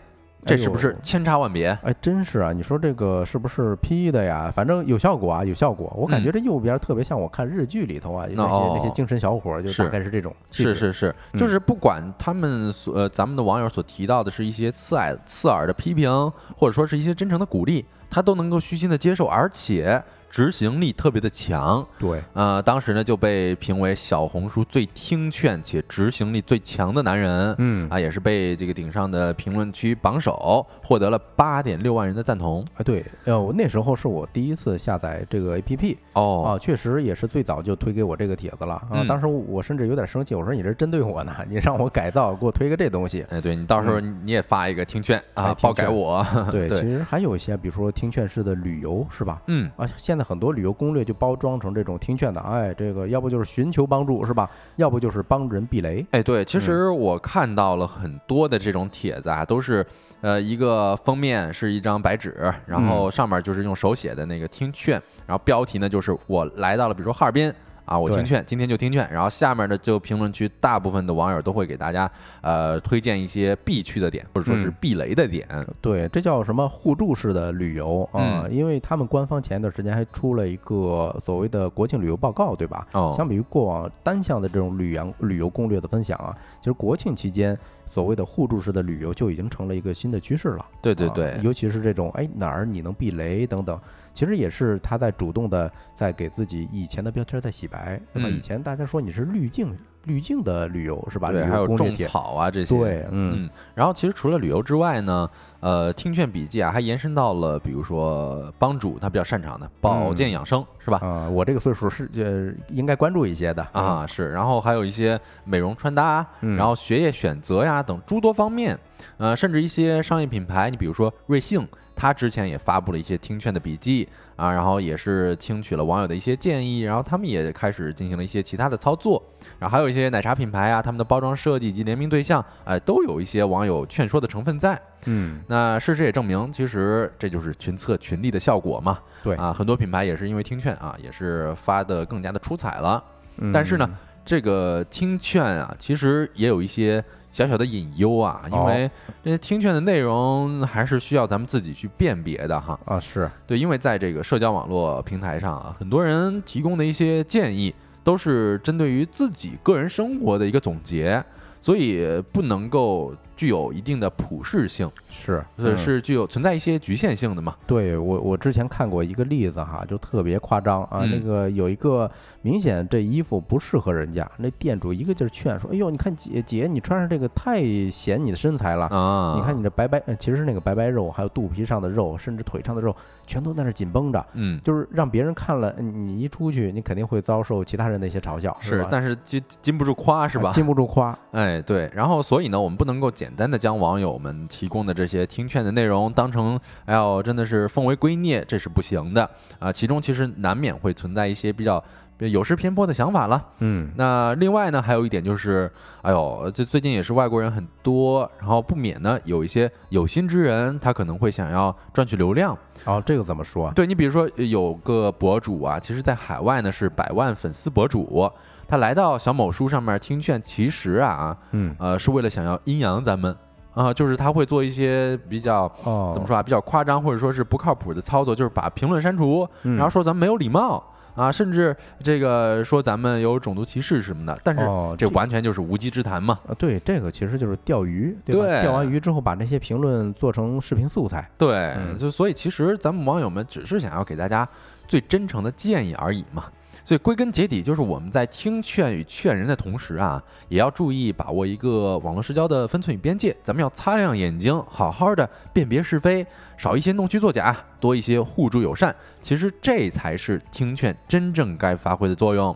[0.45, 1.67] 这是不是千差万别？
[1.83, 2.51] 哎，真是啊！
[2.51, 4.51] 你说这个是不是 P 的呀？
[4.53, 5.91] 反正有效果啊，有效果。
[5.95, 10.35] 我感觉这右边特别像我看日剧里头啊，那些那些精神小伙，就大概是这种。
[10.51, 16.09] 是是是，嗯就是不管他们所呃咱们的网友所提到的是一些刺耳刺耳的批评，
[16.57, 20.03] 或者说是一些真诚的鼓励，他都能够虚心的接受，而且
[20.33, 21.85] 执行力特别的强。
[21.99, 27.53] 对，呃，当时呢就被评为小红书最听劝且执行力最强的男人。
[27.59, 32.65] 嗯啊，也是被这个顶上的评论区榜首，获得了八点六万人的赞同。
[32.75, 38.89] 啊对，呃，我那时候是我第一次下载这个 APP 哦啊，确实也是最早就推给我这个帖子了啊。
[38.93, 43.23] 嗯当时我甚至有点生气，我说你这针对我呢， 你让我改造，给我推个这东西。
[43.29, 46.25] 哎，对你到时候你也发一个听劝啊，嗯哎听劝爆改我。
[46.49, 49.39] 对，对其实还有一些，比如说听劝式的旅游，是吧？
[49.45, 54.49] 嗯，啊，现在很多旅游攻略就包装成这种听劝的，哎，这个要不就是寻求帮助，是吧？
[54.77, 56.05] 要不就是帮人避雷。
[56.11, 59.85] 哎，对，其实嗯我看到了很多的这种帖子啊，都是
[60.21, 64.93] 呃一个封面是一张白纸，然嗯后上面就是用手写的那个听劝，
[65.27, 67.53] 然后标题呢就是我来到了，比如说哈尔滨。
[67.85, 72.09] 啊，我听劝，今天就听劝，然后下面呢就评论区大部分的网友都会给大家
[72.41, 75.47] 呃推荐一些必去的点，或者说是嗯避雷的点。
[75.81, 78.45] 对，这叫什么互助式的旅游啊？
[78.45, 82.87] 嗯因为他们官方前一段时间还出了一个所谓的国庆旅游报告，对吧？
[82.93, 87.57] 哦，相比于过往单向的这种旅游旅游攻略的分享啊，其实国庆期间
[87.93, 90.57] 所谓的互助式的旅游就已经成了一个新的趋势了。
[90.59, 93.79] 啊对对对，尤其是这种哎哪儿你能避雷等等，
[94.15, 98.27] 其实也是他在主动的在给自己以前的标签在洗白，对吧？
[98.27, 99.67] 嗯以前大家说你是滤镜
[100.05, 101.31] 滤镜的旅游是吧？
[101.31, 102.77] 对，还有种草啊这些。
[102.77, 105.29] 对，嗯嗯，然后其实除了旅游之外呢，
[105.59, 110.97] 呃，听劝笔记啊，还延伸到了比如说帮主他比较擅长的保健养生，是吧？
[110.99, 118.77] 啊，我这个岁数是呃应该关注一些的啊，是，然后还有一些美容穿搭，嗯然后学业选择呀等诸多方面，
[119.17, 129.23] 呃，甚至一些商业品牌，你比如说瑞幸，他之前也发布了一些听劝的笔记啊，然后也是听取了网友的一些建议，然后他们也开始进行了一些其他的操作，
[129.59, 134.79] 然后还有一些奶茶品牌啊，他们的包装设计以及联名对象，哎、都有一些网友劝说的成分在。
[135.05, 138.99] 嗯，那事实也证明，其实这就是群策群力的效果嘛。
[139.21, 143.03] 对啊，很多品牌也是因为听劝啊，也是发的更加的出彩了。
[143.37, 143.89] 嗯但是呢，
[144.23, 147.03] 这个听劝啊，其实也有一些
[147.33, 148.63] 小小的隐忧啊，因哦。
[148.67, 148.89] 为
[149.23, 152.79] 这些听劝的内容还是需要咱们自己去辨别的哈。
[152.85, 157.73] 啊是，对，因为在这个社交网络平台上啊，很多人提供的一些建议
[158.03, 161.23] 都是针对于自己个人生活的一个总结，
[161.59, 164.89] 所以不能够具有一定的普适性，
[165.23, 167.55] 是是具有存在一些局限性的嘛。
[167.65, 170.99] 对我，我之前看过一个例子哈，就特别夸张啊。
[171.03, 172.09] 嗯那个有一个
[172.41, 178.87] 明显这衣服不适合人家，那店主一个劲儿劝说：“哎呦，你看姐姐，你穿上这个太显你的身材了。
[178.87, 182.95] 啊，你看你这白白，呃其实是那个白白肉，还有肚皮上的肉，甚至腿上的肉，
[183.27, 188.59] 全都在那儿紧绷着，嗯，就是让别人看了，嗯你一出去，你肯定会遭受其他人的一些嘲笑，吧？
[188.61, 190.51] 是但是禁禁不住夸，是吧？
[190.51, 201.83] 禁不住夸， 哎，对，然后所以呢，我们不能够简单的将网友们提供的这些听劝的内容当成，哎呦，真的是奉为圭臬，这是不行的啊、其中其实难免会存在一些比较
[202.19, 203.43] 有失偏颇的想法了。
[203.59, 205.69] 嗯，那另外呢，还有一点就是，
[206.01, 212.57] 哎呦，这最近也是外国人很多，然后不免呢有一些有心之人，他可能会想要赚取流量。
[212.85, 213.71] 哦，这个怎么说？
[213.73, 218.29] 对你比如说有个博主啊，其实在海外呢是百万粉丝博主，
[218.67, 223.35] 他来到小某书上面听劝，其实啊，嗯，呃，是为了想要阴阳咱们
[223.73, 229.75] 啊、就是他会做一些比较哦，怎么说啊，比较夸张或者说是不靠谱的操作，就是把评论删除，嗯？
[229.75, 230.83] 然后说咱们没有礼貌
[231.15, 236.39] 啊，甚至这个说咱们有种族歧视什么的，但是哦，这完全就是无稽之谈嘛。
[236.47, 238.41] 啊，对，这个其实就是钓鱼，对吧？
[238.43, 241.29] 对钓完鱼之后，把那些评论做成视频素材。
[241.37, 244.47] 对，嗯就所以其实咱们网友们只是想要给大家
[244.87, 246.45] 最真诚的建议而已嘛。
[246.85, 253.35] 所以归根结底，就是我们在听劝与劝人的同时啊，也要注意把握一个网络社交的分寸与边界。
[253.41, 256.25] 咱们要擦亮眼睛，好好的辨别是非，
[256.57, 258.93] 少一些弄虚作假，多一些互助友善。
[259.21, 262.55] 其实这才是听劝真正该发挥的作用。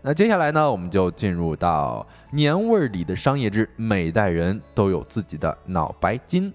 [0.00, 6.52] 那接下来呢，我们就进入到年味儿里的商业之每代人都有自己的脑白金。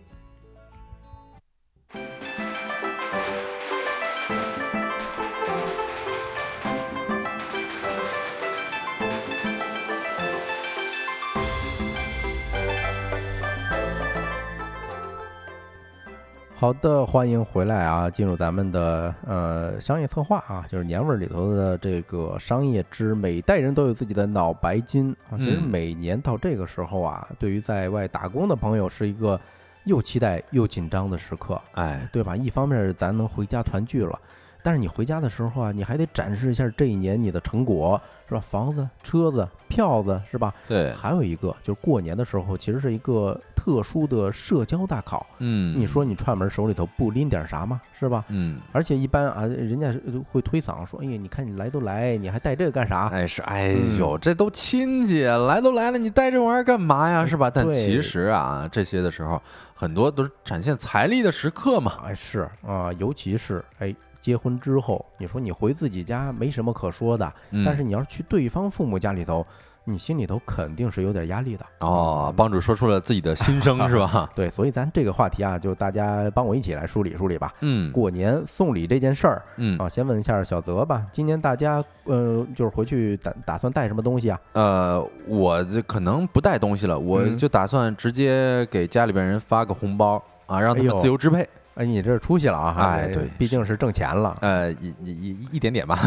[16.62, 18.08] 好的，欢迎回来啊！
[18.08, 25.34] 进入咱们的呃商业策划啊，就是年味儿里头的这个商业之每代人都有自己的脑白金啊。
[25.40, 29.42] 其实嗯每年到这个时候啊，对于在外打工的朋友是一个
[29.86, 32.36] 又期待又紧张的时刻，哎，对吧？
[32.36, 34.20] 一方面咱能回家团聚了，
[34.62, 38.00] 但是你回家的时候啊，你还得展示一下这一年你的成果，
[38.30, 38.40] 是吧？
[38.40, 40.54] 房子、车子、票子，是吧？
[40.68, 45.24] 对，还有一个就是过年的时候，其实是一个特殊的社交大考。
[45.38, 47.80] 嗯，你说你串门手里头不拎点啥吗？
[47.94, 48.26] 是吧？
[48.30, 49.94] 嗯，而且一般啊，人家
[50.32, 57.24] 会推搡说：“哎呀，你看你来都来，你还带这个干啥？”哎是，哎呦，这都亲戚来都来了，你带这玩意儿干嘛呀？
[57.24, 57.52] 是吧？
[57.54, 59.40] 但其实啊，这些的时候
[59.76, 62.00] 很多都是展现财力的时刻嘛。
[62.04, 63.96] 哎是啊，尤其是哎。
[64.22, 67.34] 结婚之后，你说你回自己家没什么可说的，
[67.66, 69.44] 但是你要是去对方父母家里头，
[69.84, 72.34] 你心里头肯定是有点压力的哦。
[72.38, 74.30] 帮主说出了自己的心声是吧？
[74.36, 77.54] 对，所以咱这个话题啊，就大家帮我一起来梳理梳理吧。
[77.62, 84.40] 嗯，过年送礼这件事儿，嗯啊，先问一下小泽吧，今年大家呃，就是回去打打算带什么东西啊？
[84.54, 91.42] 呃，我这可能不带东西了，我就打算直接给家里边人发个红包啊，让他们自由支配。
[91.42, 91.48] 哎，
[91.86, 92.76] 你这出息了啊！
[92.78, 94.36] 哎，对，毕竟是挣钱了。
[94.42, 95.98] 呃，一一一一点点吧。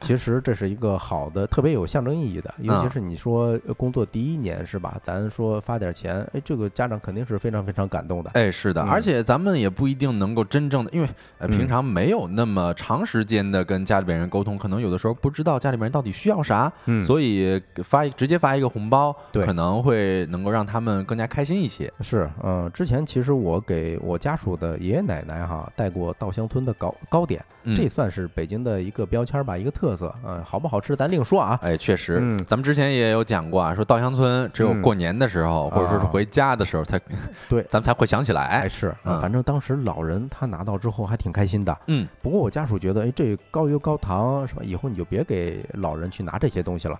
[0.00, 2.52] 其实这是一个好的，特别有象征意义的。
[2.58, 4.98] 尤其是你说工作第一年是吧？
[5.02, 8.30] 咱说发点钱，哎，这个家长肯定是非常非常感动的。
[8.34, 16.72] 哎，是的，而且咱们也不一定能够真正的，因为呃平常没有那么长时间的跟家里边人沟通，可能有的时候不知道家里边人到底需要啥，
[17.06, 21.92] 所以发直接发一个红包，对，可能会能够让他们更加开心一些。
[22.00, 27.42] 是，嗯，之前其实我给我家属的爷爷爷奶奶哈带过稻香村的糕糕点，
[27.76, 30.12] 这算是北京的一个标签吧，一个特色。
[30.26, 31.56] 嗯，好不好吃咱另说啊。
[31.62, 37.00] 哎，确实，咱们之前也有讲过啊，说稻香村只有过年的时候，或者说是回家的时候才
[37.48, 38.42] 对，咱们才会想起来。
[38.42, 41.78] 哎，是，反正当时老人他拿到之后还挺开心的。
[41.86, 44.62] 嗯，不过我家属觉得，哎，这高油高糖是吧？
[44.64, 46.98] 以后你就别给老人去拿这些东西了。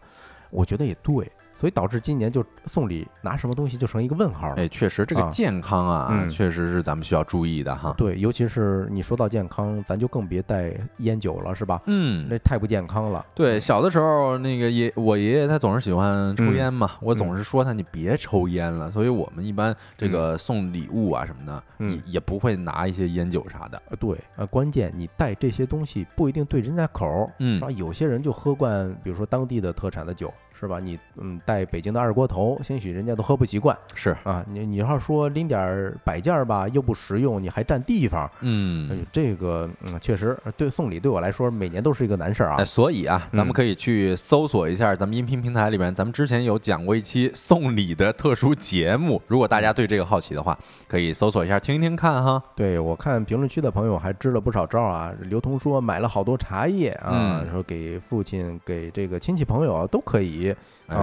[0.51, 1.31] 我觉得也对。
[1.61, 4.55] 所以导致今年就送礼拿什么东西就成一个问号了。
[4.55, 7.95] 哎，确实这个健康啊，确实是咱们需要注意的哈。
[7.99, 11.83] 对，尤其是你说到健康，咱就更别带烟酒了，是吧？
[11.85, 13.27] 嗯，那太不健康了。
[13.35, 18.91] 对，小的时候那个爷我爷爷他总是喜欢抽烟嘛，我总是说他你别抽烟了。
[18.91, 23.83] 所以我们一般这个送礼物啊什么的，嗯，也不会拿一些烟酒啥的。
[23.99, 27.71] 对，呃，关键你带这些东西不一定对人家口，嗯，是吧？
[27.73, 30.33] 有些人就喝惯，比如说当地的特产的酒。
[30.61, 30.79] 是吧？
[30.79, 33.75] 你嗯带北京的二锅头，兴许人家都喝不习惯。
[33.95, 38.31] 是啊，你你要说拎点摆件儿吧，又不实用，你还占地方。
[38.41, 42.65] 嗯，这个嗯确实对送礼对我来说每年都是一个难事儿啊。
[42.65, 49.23] 所以啊，咱们可以去搜索一下咱们音频平台里面，咱们之前有讲过一期送礼的特殊节目。
[49.27, 52.43] 如果大家对这个好奇的话，可以搜索一下听一听看哈。
[52.55, 55.11] 对我看评论区的朋友还支了不少招啊。
[55.23, 60.50] 刘同说买了好多茶叶啊，说给父亲、给这个亲戚朋友都可以。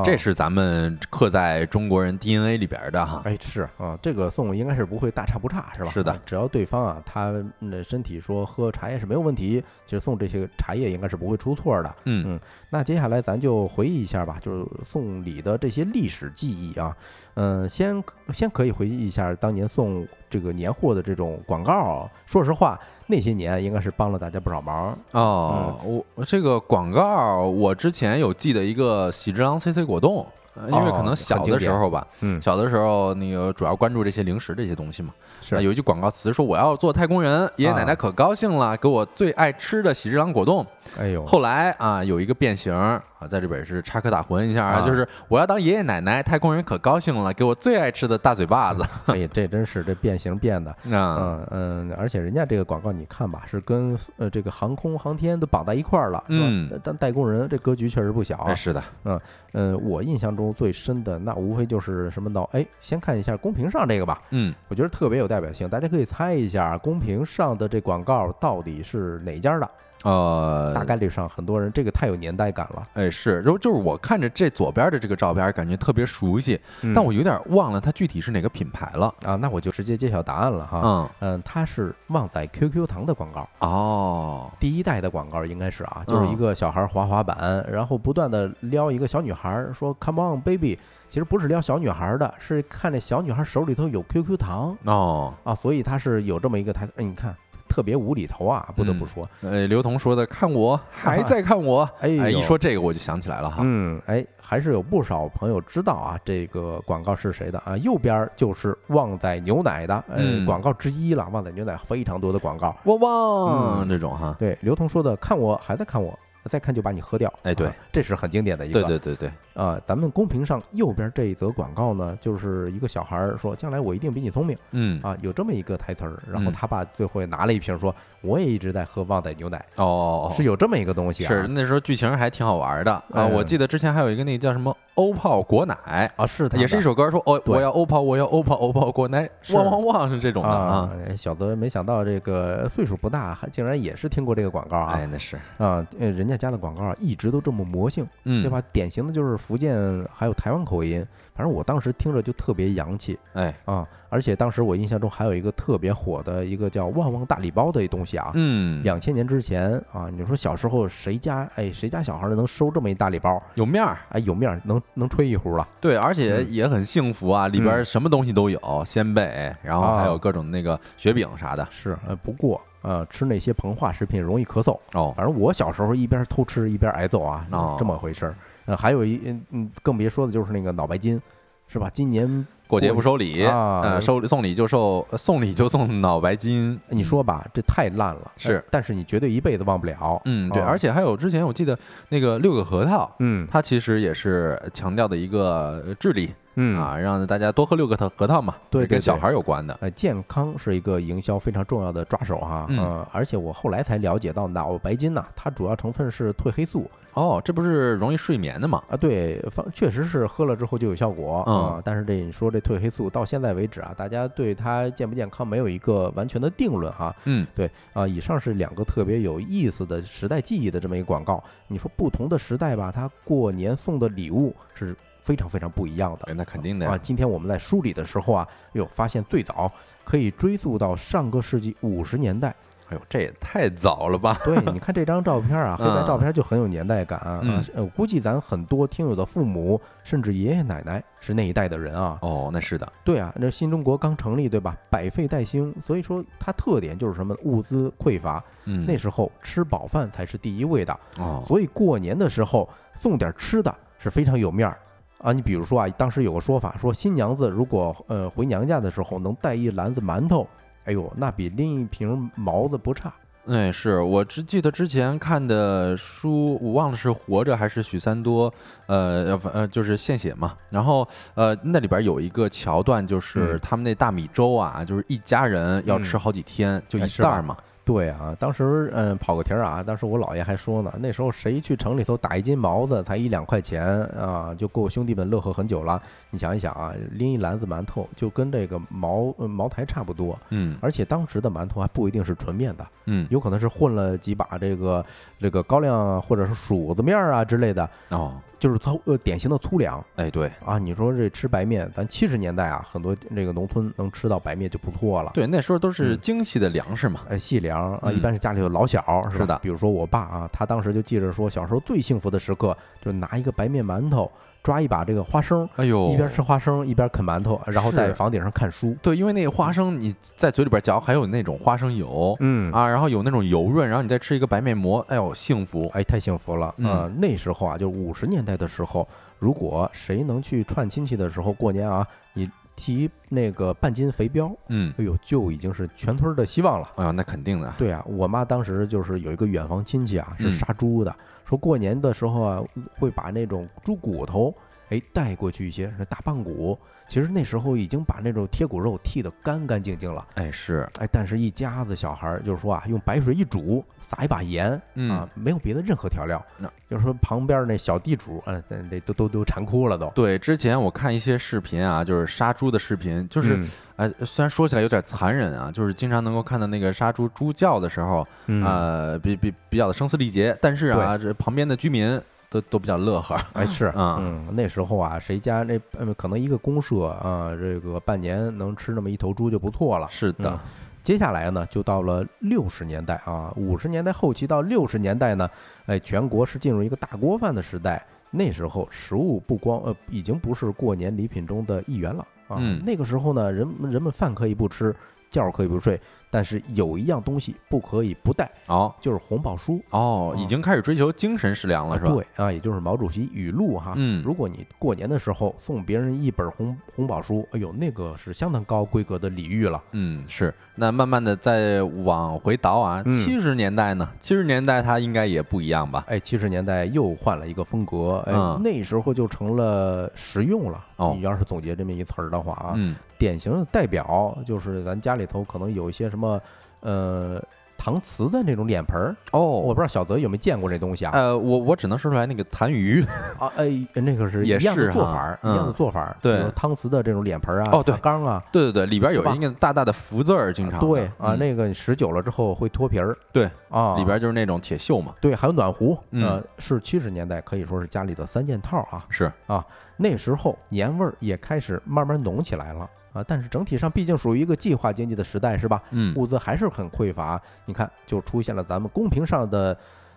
[0.04, 3.22] 这是咱们刻在中国人 DNA 里边的哈。
[3.24, 5.92] 哎，是啊，这个送应该是不会大差不差，是吧？
[5.92, 7.32] 是的，只要对方啊，他
[7.62, 11.96] 的身体说喝茶叶是没有问题，其实送这些茶叶应该是不会出错的。
[12.04, 12.40] 嗯嗯，
[12.70, 16.96] 那接下来咱就回忆一下吧，就是送礼的这些历史记忆啊。
[17.36, 22.10] 嗯，先先可以回忆一下当年送这个年货的这种广告。
[22.26, 22.78] 说实话，
[23.08, 26.04] 那些年应该是帮了大家不少忙哦。
[26.16, 30.26] 我这个广告，我之前有记得一个喜之郎 CC 果冻，
[30.70, 35.14] 因为可能小的时候吧，嗯，小的时候那个主要关注这些零食这些东西嘛。
[35.56, 40.66] 是有一句广告词说我要做太空人，爷爷奶奶可高兴了，给我最爱吃的喜之郎果冻。
[40.98, 48.84] 哎呦，后来啊，有一个变形啊，在这边是插科打诨一下啊，就是我要当爷爷奶奶，太空人可高兴了，给我最爱吃的大嘴巴子。
[49.08, 58.54] 哎，这真是这变形变的， 嗯嗯，而且人家这个广告你看吧，是跟呃这个航空航天都绑在一块儿了，嗯，但代工人这格局确实不小。
[58.56, 59.20] 是的，嗯
[59.54, 62.44] 嗯，我印象中最深的那无非就是什么呢？
[62.54, 69.70] 哎，先看一下公屏上这个吧，嗯，我觉得特别有代代表性，大家可以猜一下公屏上的这广告到底是哪家的。
[70.04, 72.84] 呃，大概率上很多人这个太有年代感了。
[72.94, 76.60] 哎，是，然后就是我看着这左边的这个照片，感觉特别熟悉，
[76.94, 79.36] 但我有点忘了它具体是哪个品牌了啊。
[79.36, 80.82] 那我就直接揭晓答案了哈。
[80.84, 90.78] 嗯嗯，它是旺仔 QQ 糖的广告哦，第一代的广告应该是啊，就是一个小孩滑滑板，然后不断的撩一个小女孩，说 Come on baby，
[91.10, 96.94] 其实不是撩小女孩的，是看那小女孩手里头有 QQ 糖哦啊，所以它是有这么一个台词。
[96.98, 97.36] 哎，你看。
[97.78, 99.30] 特别无厘头啊，不得不说。
[99.42, 103.58] 呃，刘同说的，看我 还在看我，哎，一说这个我就想起来了哈。
[103.62, 107.78] 嗯，哎，还是有不少朋友知道啊，这个广告是谁的啊？
[107.78, 111.30] 右边就是旺仔牛奶的，嗯，广告之一了。
[111.32, 114.36] 旺仔牛奶非常多的广告，旺旺这种哈。
[114.40, 116.18] 对，刘同说的，看我还在看我。
[116.48, 118.84] 再看就把你喝掉，哎，对，这是很经典的一个。
[118.84, 126.22] 对对对对，啊，咱们公屏上右边这一则广告呢，就是一个小孩说：“将来我一定比你聪明。”嗯，啊，有这么一个台词儿。
[126.32, 131.28] 然后他爸最后拿了一瓶说：“我也一直在喝旺仔牛奶。”哦，是有这么一个东西啊。
[131.28, 133.26] 是那时候剧情还挺好玩的啊。
[133.26, 141.16] 我记得之前还有一个那个叫什么欧泡果奶啊，是也是一首歌，说哦，我要欧泡，我要欧泡，欧泡果奶，是汪汪汪是这种的啊啊。。
[141.16, 145.86] 小泽没想到这个岁数不大，还竟然也是听过这个广告啊哎，那是，啊！
[146.00, 148.50] 呃人家家的广告啊，一直都这么魔性，嗯，对？
[148.50, 148.62] 吧？
[148.72, 149.76] 典型的就是福建
[150.12, 151.06] 还有台湾口音，
[151.38, 153.88] 反正我当时听着就特别洋气哎，啊！
[154.10, 163.40] 而且当时我印象中还有一个特别火的一个叫旺旺大礼包的一东西啊，嗯，两千年之前啊，你说小时候谁家哎谁家小孩儿能收这么一大礼包？
[163.54, 165.68] 有面儿，哎，有面儿能能吹一壶了。
[165.80, 171.68] 对，而且嗯也很幸福啊，里边什么东西都有，鲜贝，然后还有啊各种那个雪饼啥的。
[171.70, 174.80] 是，呃，不过呃，吃那些膨化食品容易咳嗽。
[174.94, 178.36] 哦，反正我小时候一边偷吃一边挨揍啊，哦这么回事儿。
[178.68, 181.20] 呃，还有一嗯嗯，更别说的就是那个脑白金，
[181.68, 181.90] 是吧？
[181.92, 186.80] 今年过节不收礼，啊呃，收送礼就收，呃送礼就送脑白金。
[186.90, 190.22] 你说吧，这太烂了，是呃但是你绝对一辈子忘不了。
[190.26, 191.78] 嗯，对，哦而且还有之前我记得
[192.10, 199.78] 那个六个核桃，嗯它其实也是强调的一个呃智力嗯啊，让大家多喝六个核核桃嘛，对对对跟小孩有关的。
[199.80, 208.84] 呃，健康是一个营销非常重要的抓手哈，嗯呃而且我后来才了解到，脑白金呐、它主要成分是褪黑素哦，这不是容易睡眠的吗？
[208.90, 217.16] 啊，对，方确实是喝了之后就有效果啊、嗯但是这你说这褪黑素到现在为止啊，大家对它健不健康没有一个完全的定论哈。
[217.26, 221.44] 嗯，对啊、以上是两个特别有意思的时代记忆的这么一个广告。
[221.68, 224.96] 你说不同的时代吧，它过年送的礼物是
[225.28, 226.32] 非常非常不一样的。
[226.32, 226.98] 哎那肯定的啊，呀。
[227.04, 229.70] 今天我们在梳理的时候啊，哟，发现最早
[230.06, 232.56] 可以追溯到上个世纪五十年代。
[232.90, 234.40] 哎呦，这也太早了吧？
[234.46, 237.42] 对， 你看这张照片啊，黑白照片就很有年代感啊。
[237.44, 242.18] 嗯呃我估计咱很多听友的父母，甚至爷爷奶奶是那一代的人啊。
[242.22, 242.88] 哦，那是的。
[243.04, 244.78] 对啊，那新中国刚成立，对吧？
[244.90, 247.36] 百废待兴，所以说它特点就是什么？
[247.44, 250.98] 物资匮乏，嗯，那时候吃饱饭才是第一位的。
[251.18, 254.80] 哦，所以过年的时候送点吃的是非常有面儿
[255.20, 255.32] 啊。
[255.32, 260.48] 你比如说啊，当时有个说法，说新娘子如果呃回娘家的时候能带一篮子馒头，
[260.86, 263.14] 哎呦，那比拎一瓶毛子不差。
[263.50, 268.54] 哎，是我只记得之前看的书，我忘了是《活着》还是许三多，
[268.88, 270.54] 呃呃呃，就是献血嘛。
[270.70, 277.56] 然后呃，那里边有一个桥段，就是嗯他们那大米粥啊，就是一家人要吃嗯好几天，就一袋儿嘛。
[277.88, 286.02] 对啊，当时嗯跑个题儿啊，当时我姥爷还说呢，那时候谁去城里头打一斤毛子才一两块钱啊，就够兄弟们乐呵很久了。
[286.30, 295.06] 你想一想啊，拎一篮子馒头就跟这个茅呃茅台差不多，嗯而且当时的馒头还不一定是纯面的，嗯，有可能是混了几把这个
[295.40, 300.80] 这个高粱啊，或者是黍子面儿啊之类的，哦，就是粗呃典型的粗粮哎对啊。
[300.80, 305.32] 你说这吃白面，咱七十年代啊，很多这个农村能吃到白面就不错了。
[305.34, 307.22] 对，那时候都是嗯精细的粮食嘛。
[307.30, 309.38] 哎，细粮啊，嗯一般是家里有老小，是吧？
[309.38, 314.32] 是的比如说我爸啊，他当时就记着说，小时候最幸福的时刻，就拿一个白面馒头，
[314.68, 318.94] 抓一把这个花生，哎呦，一边吃花生一边啃馒头，然后在房顶上看书。
[319.02, 322.36] 对，因为那个花生你在嘴里边嚼，还有那种花生油。
[322.42, 325.90] 嗯啊，然后有那种油润，然后你再吃一个白面馍，哎呦，幸福！
[325.94, 329.08] 哎，太幸福了啊、嗯那时候啊，就五十年代的时候，
[329.40, 336.90] 如果谁能去串亲戚的时候，过年啊，你提那个半斤肥膘，嗯，哎呦，就已经是全村的希望了。
[336.96, 337.74] 哎呦，那肯定的。
[337.78, 341.14] 对啊，我妈当时就是有一个远房亲戚啊，是嗯杀猪的，
[341.44, 342.64] 说过年的时候啊，
[343.00, 344.56] 会把那种猪骨头，
[344.90, 346.78] 哎，带过去一些，是大棒骨。
[347.08, 356.70] 其实那时候已经把那种贴骨肉剔得干干净净了，哎，是，哎，但是一家子小孩儿就是说啊，用白水一煮，撒一把盐，嗯啊，没有别的任何调料那。
[356.90, 360.10] 就是说旁边那小地主，嗯，这都都都馋哭了都。
[360.12, 373.36] 对，之前我看一些视频啊，就是杀猪的视频，就是，嗯哎，虽然说起来有点残忍啊，就是经常能够看到那个杀猪猪叫的时候，嗯呃，比比比较的声嘶力竭，但是啊，这旁边的居民都都比较乐呵。
[373.54, 380.08] 哎，是，嗯嗯，那时候啊，谁家那呃可能一个公社啊，这个半年能吃那么一头猪就不错了。
[380.10, 380.60] 是的嗯，
[381.04, 385.50] 接下来呢，就到了六十年代啊，五十年代后期到六十年代呢，
[385.86, 388.06] 哎，全国是进入一个大锅饭的时代。
[388.30, 392.20] 那时候食物不光呃，已经不是过年礼品中的一员了
[392.50, 392.58] 啊。
[392.60, 394.94] 嗯那个时候呢，人人们饭可以不吃，
[395.32, 396.00] 觉可以不睡，
[396.30, 399.82] 但是有一样东西不可以不带，哦就是红宝书。
[399.92, 402.12] 哦，已经开始追求精神食粮了，是吧？
[402.12, 403.94] 对啊，也就是毛主席语录哈。
[403.96, 409.82] 嗯如果你过年的时候送别人一本红红宝书，哎呦，那个是相当高规格的礼遇了。
[409.92, 410.54] 嗯，是。
[410.80, 414.08] 那慢慢的再往回倒啊，嗯七十年代呢？
[414.20, 416.04] 七十年代它应该也不一样吧？
[416.08, 420.84] 哎，七十年代又换了一个风格，哎，嗯那时候就成了实用了。
[420.98, 426.42] 哦你要是总结这么一词儿的话啊，嗯典型的代表就是咱家里头可能有一些什么，
[426.82, 427.42] 呃，
[427.78, 429.40] 搪瓷的那种脸盆儿，哦。
[429.40, 431.12] 我哦，不知道小泽有没有见过这东西啊？
[431.14, 433.06] 呃，我我只能说出来那个痰盂，
[433.40, 433.70] 啊，哎，
[434.02, 436.18] 那个是也一样的是哈做法儿，一样的嗯做法儿。
[436.22, 436.40] 对。
[436.56, 437.94] 搪瓷的这种脸盆儿啊，哦对。
[437.94, 441.38] 茶缸啊，对对对，里边有是吧一个大大的福字儿，经常对啊，嗯。
[441.40, 446.24] 那个使久了之后会脱皮儿对啊，里边就是那种铁锈嘛，对，还有暖壶，嗯。
[446.24, 449.06] 呃，是七十年代可以说是家里的三件套啊。
[449.10, 449.32] 是。
[449.46, 449.64] 啊
[450.00, 452.88] 那时候年味儿也开始慢慢浓起来了
[453.18, 455.82] 啊，但是整体上毕竟属于一个计划经济的时代，是吧？
[455.92, 457.42] 嗯物资还是很匮乏。
[457.66, 459.76] 你看，就出现了咱们公屏上的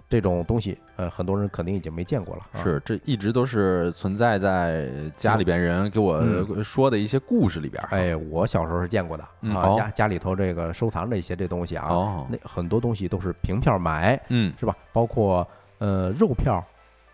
[0.09, 2.43] 这种东西，呃，很多人肯定已经没见过了。
[2.53, 7.89] 啊、是，这一直都是存在在家里边人给我嗯说的一些故事里边儿。
[7.91, 9.25] 哎，我小时候是见过的
[9.55, 14.77] 啊，家家里头这个收藏这些这东西啊，哦，那很多东西都是凭票买，嗯是吧？
[14.93, 15.47] 包括
[15.79, 16.63] 呃肉票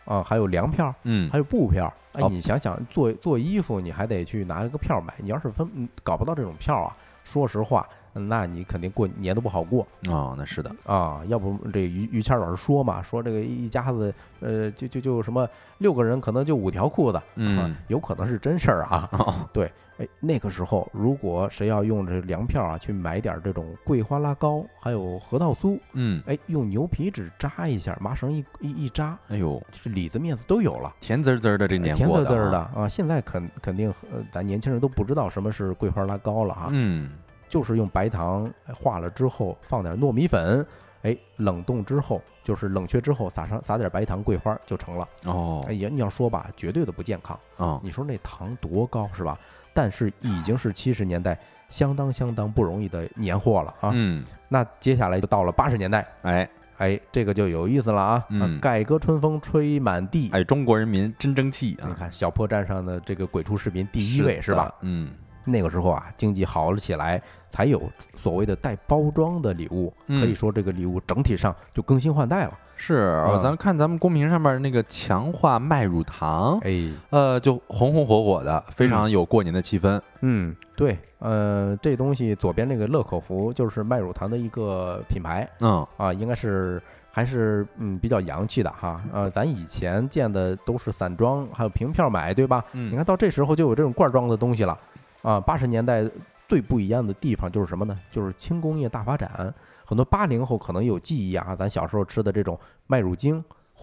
[0.07, 1.93] 啊，还有粮票，嗯还有布票。
[2.15, 7.87] 哎哦，你想想，做做衣服你还得去拿一个票买，你要是分嗯搞不到这种票啊，说实话，
[8.19, 11.23] 那你肯定过年都不好过哦，那是的，啊。
[11.29, 15.49] 要不这于于谦老师说嘛，说这个一家子呃就就就什么
[15.79, 19.09] 六个人可能就五条裤子，嗯啊，有可能是真事儿啊。
[19.13, 30.95] 哦 对，哎，那个时候如果谁要用这粮票啊去买点这种桂花拉糕，还有核桃酥，嗯，哎，用牛皮纸扎一下，麻绳一一一扎，哎呦，这里子面子都有了。
[31.01, 32.89] 甜滋滋的这年甜过滋滋的啊，啊！
[32.89, 37.11] 现在肯肯定呃，咱年轻人都不知道什么是桂花拉糕了啊，嗯，
[37.57, 40.67] 就是用白糖哎化了之后放点糯米粉，
[41.01, 45.09] 哎，冷冻之后就是冷却之后撒上撒点白糖桂花就成了。
[45.25, 47.39] 哦哎，呀，你要说吧，绝对的不健康。
[47.57, 49.39] 哦，你说那糖多高是吧？
[49.73, 51.39] 但是已经是七十年代
[51.71, 53.91] 相当相当不容易的年货了啊。
[53.95, 56.47] 嗯，那接下来就到了八十年代，哎
[56.77, 58.27] 哎，这个就有意思了啊！
[58.29, 60.29] 嗯啊改革春风吹满地。
[60.31, 64.75] 哎，中国人民真争气啊，你看小破站上的这个鬼畜视频第一位是的吧？？
[64.83, 65.11] 嗯，
[65.47, 67.81] 那个时候啊，经济好了起来，才有
[68.17, 69.93] 所谓的带包装的礼物。
[70.09, 72.59] 嗯可以说，这个礼物整体上就更新换代了。
[72.79, 79.99] 是，嗯咱看咱们公屏上面那个强化麦乳糖，哎，呃，就红红火火的，非常有过年的气氛。
[80.21, 89.03] 嗯，对，呃，这东西左边那个乐口福就是麦乳糖的一个品牌嗯，啊，应该是还是嗯比较洋气的哈。
[89.11, 92.63] 呃，咱以前见的都是散装，还有凭票买，对吧？
[92.75, 94.79] 嗯你看到这时候就有这种罐装的东西了
[95.27, 95.41] 啊。
[95.41, 96.09] 八十年代
[96.49, 97.99] 最不一样的地方就是什么呢？
[98.11, 99.53] 就是轻工业大发展。
[99.85, 103.43] 很多八零后可能有记忆啊，咱小时候吃的这种麦乳精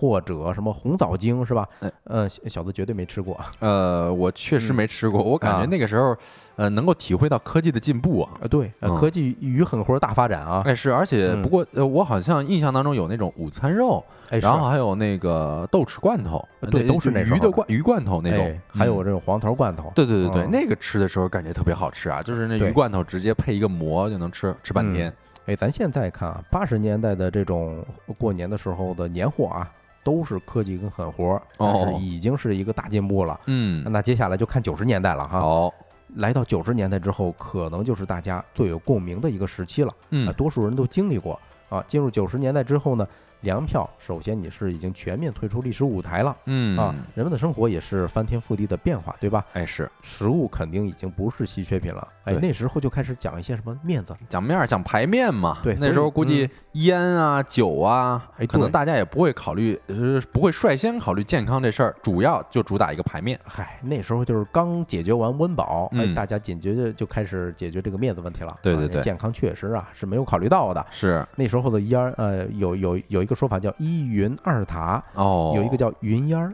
[0.09, 1.89] 或者什么红枣精是吧哎？
[2.03, 3.39] 呃，小小子绝对没吃过。
[3.59, 6.13] 呃，我确实嗯没吃过，我感觉啊那个时候，
[6.57, 8.33] 呃，能够体会到科技的进步啊。
[8.43, 10.61] 啊，对，科技与狠活大发展啊。
[10.65, 19.89] 哎，是，而且嗯不过，呃，我好像印象当中有那种午餐肉，哎，然后还有那个豆豉罐头，呃对都是那鱼的罐鱼罐头那种哎，还有嗯这种黄桃罐头。
[19.95, 25.13] 对对对对，嗯那个吃的时候感觉特别好吃啊，就是那鱼罐头直接配一个馍就能吃吃半天。
[25.45, 27.85] 哎，咱现在看啊，八十年代的这种
[28.17, 29.69] 过年的时候的年货啊，
[30.03, 33.39] 都是科技跟狠活，但哦是已经是一个大进步了。
[33.47, 35.39] 嗯，那接下来就看九十年代了哈。
[35.39, 35.73] 好，
[36.15, 39.89] 来到九十年代之后，可能就是大家最有共鸣的一个时期了。
[39.89, 41.39] 啊，嗯，多数人都经历过
[41.69, 41.83] 啊。
[41.87, 43.07] 进入九十年代之后呢，
[43.43, 49.45] 粮票首先你是已经全面退出历史舞台了嗯啊，人们的生活也是翻天覆地的变化，对吧？
[49.53, 52.07] 哎是食物肯定已经不是稀缺品了。
[52.23, 63.37] 哎，那时候就开始讲一些什么面子，讲面儿讲排面嘛，对那时候估计烟啊、酒啊，哎可能大家也不会考虑，呃，不会率先考虑健康这事儿，主要就主打一个排面。
[63.45, 68.51] 嗨，那时候就是刚解决完温饱，哎，嗯大家解决就开始解决这个面子问题了。
[68.51, 70.85] 啊对对对健康确实啊是没有考虑到的。
[70.89, 76.53] 是那时候的烟儿，呃，有有有一个说法叫一云二塔，哦，有一个叫云烟儿。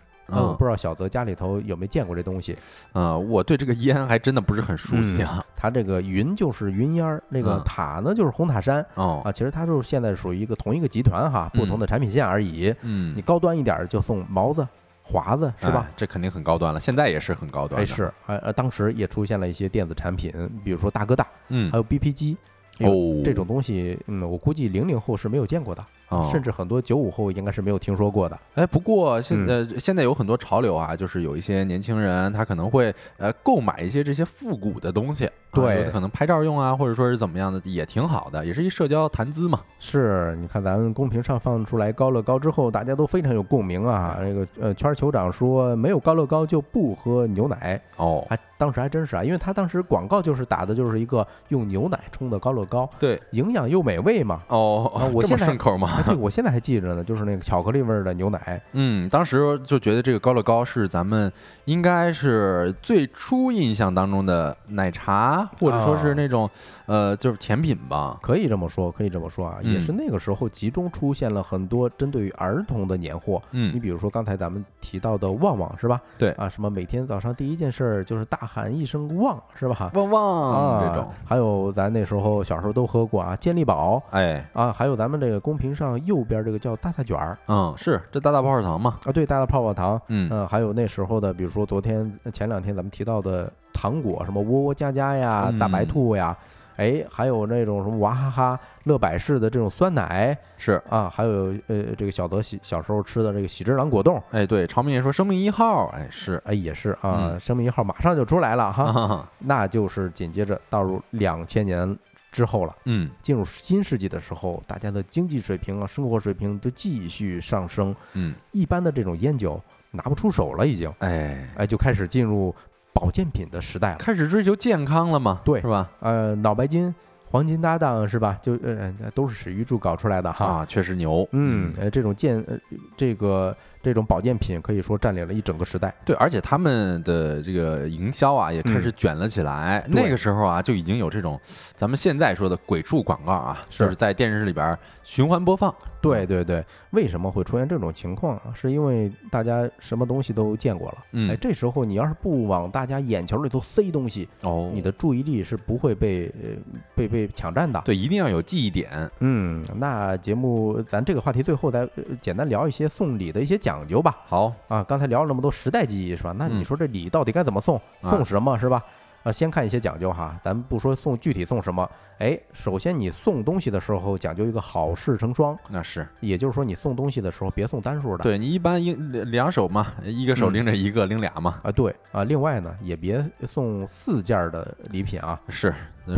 [0.60, 2.56] 不知道小泽家里头有没有见过这东西。
[2.94, 5.44] 嗯，我对这个烟还真的不是很熟悉啊。
[5.56, 9.32] 它这个云就是云烟儿，那个嗯塔呢就是红塔山哦，啊。
[9.32, 12.72] 其实它就是现在属于一个同一个集团哈，不同的产品线而已。
[12.82, 14.68] 嗯你，高端一点儿就送毛子、
[15.02, 15.94] 华子是吧哎？？
[15.98, 20.32] 这肯定很高端了，现在也是很高端哎，的。，是，呃呃，当时也出现了一些电子产品，
[20.64, 22.38] 比如说大哥大，嗯还，有 BP 机。
[22.78, 28.40] 哎呦哦，这种东西，嗯，我估计零零后是没有见过的，哦甚至很多九五后应该是没有听说过的。
[28.56, 39.62] 哎，不过现嗯呃现在有很多潮流啊，就是有一些年轻人他可能会呃购买一些这些复古的东西，啊对可能拍照用啊，或者说是怎么样的，也挺好的，也是一社交谈资嘛。
[39.80, 44.18] 是，你看咱们公屏上放出来高乐高之后，大家都非常有共鸣啊。
[44.22, 54.42] 这个呃，圈儿酋长说没有高乐高就不喝牛奶，哦，还当时还真是啊，因为他当时广告就是打的就是一个用牛奶冲的高乐高，对，营养又美味嘛。
[54.50, 55.99] 哦，这么啊我现在顺口吗？
[56.00, 61.32] 啊对，我现在还记着呢，就是那个巧克力味儿的牛奶， 嗯，当时就觉得这个高乐高是咱们
[61.66, 66.50] 应该是最初印象当中的奶茶，或者说是啊那种、
[66.86, 68.18] 呃，就是甜品吧。
[68.22, 73.42] 可以这么说，可以这么说啊，也嗯是那个时候集中出现了很多针对于儿童的年货。
[73.52, 76.00] 嗯你嗯，比如说刚才咱们提到的旺旺是吧？
[76.18, 79.92] 对啊，什么每天早上第一件事儿就是大喊一声旺是吧？
[79.94, 96.36] 旺旺啊，这种，还有咱那时候小时候都喝过啊，健力宝哎，啊，还有咱们这个公屏上右边这个叫大大卷儿嗯，是这大大泡泡糖嘛，啊，对，大大泡泡糖，嗯，嗯，还有那时候的，比如说昨天前两天咱们提到的糖果，什么窝窝家家呀、大白嗯兔呀，
[96.76, 111.98] 哎，还有那种什么娃哈哈、乐百氏的这种酸奶是，啊，还有呃这个小泽喜小时候吃的这个喜之郎果冻，哎，对，长明也说生命一号，哎，是，哎也是啊，嗯生命一号马上就出来了哈，啊，那就是紧接着到入两千年
[112.32, 112.76] 之后了。
[112.86, 119.62] 嗯进入新世纪的时候，大家的经济水平啊、生活水平都继续上升，嗯，一般的这种烟酒
[119.92, 122.54] 拿不出手了，已经，哎，哎，就开始进入
[122.94, 123.98] 保健品的时代了。
[123.98, 125.90] 开始追求健康了嘛，对是吧？
[126.00, 126.94] 呃，脑白金、
[127.32, 128.38] 黄金搭档是吧？
[128.42, 130.46] 就呃都是史玉柱搞出来的哈。
[130.46, 132.58] 啊，确实牛，嗯，呃，这种健呃
[132.98, 135.94] 这个这种保健品可以说占领了一整个时代。
[136.04, 139.84] 对，而且他们的这个营销啊，也开始卷了起来。
[139.88, 141.40] 嗯那个时候啊，就已经有这种
[141.76, 145.74] 咱们现在说的鬼畜广告啊，是就是在电视里边循环播放。
[146.02, 148.54] 对对对，为什么会出现这种情况啊？
[148.56, 150.98] 是因为大家什么东西都见过了。
[151.12, 156.50] 嗯哎，这时候你要是不往大家眼球里头塞东西，哦你的注意力是不会被呃
[156.96, 157.82] 被被抢占的。
[157.86, 158.90] 对，一定要有记忆点。
[159.20, 164.18] 嗯，那节目咱这个话题最后再呃简单聊一些送礼的一些讲究吧。
[164.28, 166.34] 好，啊，刚才聊了那么多时代记忆是吧？
[166.38, 167.76] 那你嗯说这礼到底该怎么送？
[168.02, 168.78] 啊送什么是吧？
[168.78, 168.84] 啊，
[169.32, 178.24] 先看一些讲究哈，咱不说送具体送什么，哎，首先你送东西的时候讲究一个好事成双，那是也就是说你送东西的时候别送单数的。
[178.24, 181.60] 对你一般一两两手嘛，一个手嗯拎着一个，拎俩嘛。
[181.64, 185.74] 啊，对啊，另外呢也别送四件儿的礼品啊，是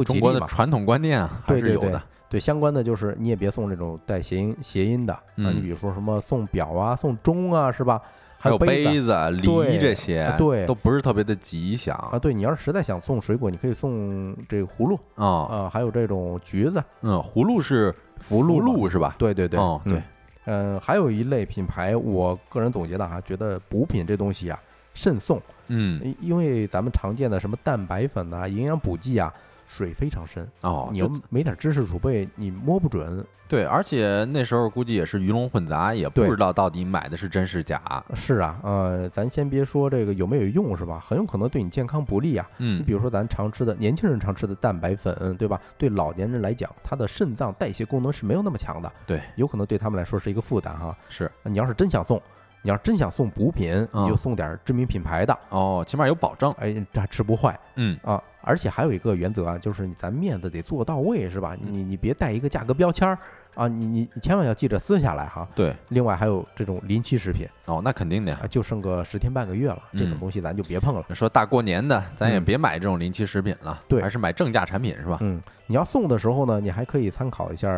[0.05, 2.01] 中国的传统观念啊，还对对对是有的。
[2.29, 8.01] 对，相关的就是你也别送这种带谐音谐音的啊，嗯你比如说什么送表啊、送钟啊，是吧？
[8.41, 15.25] 还有杯子梨这些啊，对都不是特别的吉祥啊，对你要是实在想送水果，你可以送这个葫芦啊。
[15.45, 19.15] 啊，还有这种橘子，嗯，葫芦是福禄禄是吧？
[19.19, 20.03] 对对对，哦，嗯对，
[20.45, 24.59] 嗯，还有一类品牌，我个人总结的哈，觉得补品这东西啊，
[24.95, 29.31] 慎送，嗯，因因为咱们常见的什么蛋白粉呐、营养补剂啊，
[29.67, 33.23] 水非常深，哦，你要没点知识储备，你摸不准。
[33.51, 37.81] 对，而且那时候估计也是鱼龙混杂，也不知道到底买的是真是假。
[38.15, 41.03] 是啊，呃，咱先别说这个有没有用是吧？
[41.05, 42.49] 很有可能对你健康不利啊。
[42.59, 45.59] 嗯你嗯比如说咱常吃的年轻人常吃的蛋白粉，对吧？
[45.77, 50.95] 对老年人来讲，他的肾脏代谢功能是没有那么强的，对，有可能对他们来说是一个负担哈。
[51.09, 52.21] 是你要是真想送，
[52.61, 56.49] 你要真想送补品，你就嗯送点知名品牌的，哦，起码有保证。
[56.53, 58.23] 哎，这还吃不坏嗯，啊。
[58.43, 61.55] 而且还有一个原则啊，就是你咱面子得做到位，是吧？
[61.61, 63.15] 嗯你你别带一个价格标签儿
[63.55, 65.47] 啊，你你你千万要记着撕下来哈。
[65.53, 68.39] 对，另外还有这种临期食品哦，那肯定的呀。
[68.43, 71.03] 啊，就剩个十天半个月了，这种嗯东西咱就别碰了。
[71.13, 75.17] 说大过年的，咱也嗯别买这种临期食品了，对还是买正价产品是吧？
[75.21, 77.69] 嗯，你要送的时候呢，你还可以参考一下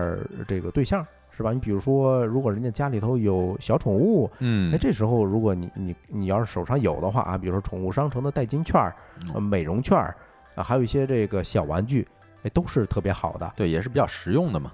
[0.48, 1.06] 这个对象，
[1.36, 1.52] 是吧？
[1.52, 8.96] 你比如说，如果人家家里头有小宠物，嗯那，，这时候如果你你你要是手上有的话啊，比如说宠物商城的代金券儿、
[9.30, 10.16] 呃嗯美容券儿
[10.54, 12.08] 啊，还有一些这个小玩具，
[12.44, 13.52] 哎，都是特别好的。
[13.56, 14.72] 对，也是比较实用的嘛。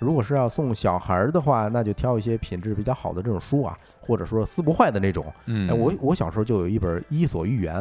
[0.00, 5.24] 如果是要送小孩儿的话，那就挑一些品质比较好的这种书啊，或者说撕不坏的那种。
[5.46, 7.74] 嗯哎，我我小时候就有一本《伊索寓言》，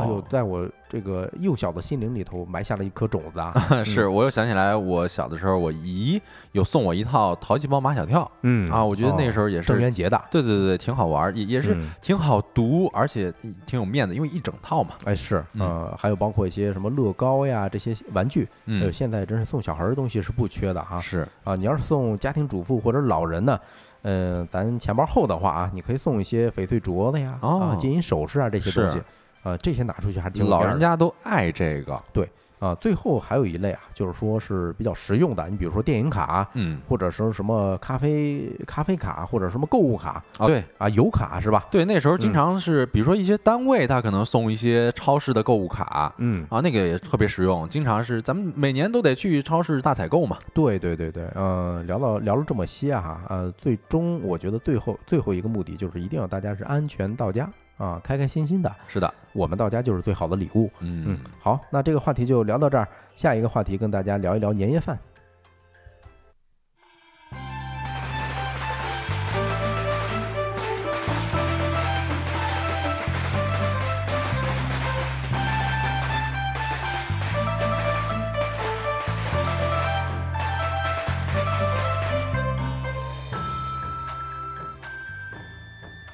[0.00, 3.54] 哎呦哦，，在我这个幼小的心灵里头埋下了一颗种子啊。
[3.86, 6.20] 是我又想起来，我小的时候，我姨
[6.52, 13.32] 有送我一套淘气包马小跳嗯啊，我觉得那个时候候也是郑渊洁的，对对对对，挺好玩儿，也也是嗯挺好读，而且
[13.64, 14.90] 挺有面子，因为一整套嘛。
[15.04, 20.98] 哎是，嗯呃，还有包括一些什么乐高呀这些玩具，呃，嗯，现在真是送小孩儿的东西是不缺的哈。
[20.98, 23.58] 是，啊，你要是送家庭主妇或者老人呢，
[24.02, 29.00] 嗯、咱钱包厚的话啊，你可以送一些翡翠镯子呀，啊，哦金银首饰啊这些东西
[29.42, 32.00] 是，啊，这些拿出去还是挺老人家都爱这个。
[32.12, 32.28] 对
[32.58, 32.74] 啊。
[32.74, 41.66] 最后还有一类啊，就是说是比较实用的，你比如说电影卡，嗯，或者是什么咖啡咖啡卡，或者什么购物卡啊，对啊，油卡是吧？
[41.70, 46.14] 对，那时候嗯经常是，比如说一些单位，他可能送一些超市的购物卡。
[46.18, 50.36] 嗯，啊，那个也特别实用，经常是咱们每年都得去超市大采购嘛。
[50.52, 57.50] 对对对对，呃、聊到聊了这么些啊哈，呃，最终我觉得最后最后一个目的就是一定要大家是安全到家
[57.80, 60.70] 啊，开开心心的，是的，我们到家就是最好的礼物。
[60.80, 64.98] 嗯嗯，，好，那这个话题就聊到这儿，下一个话题跟大家聊一聊年夜饭。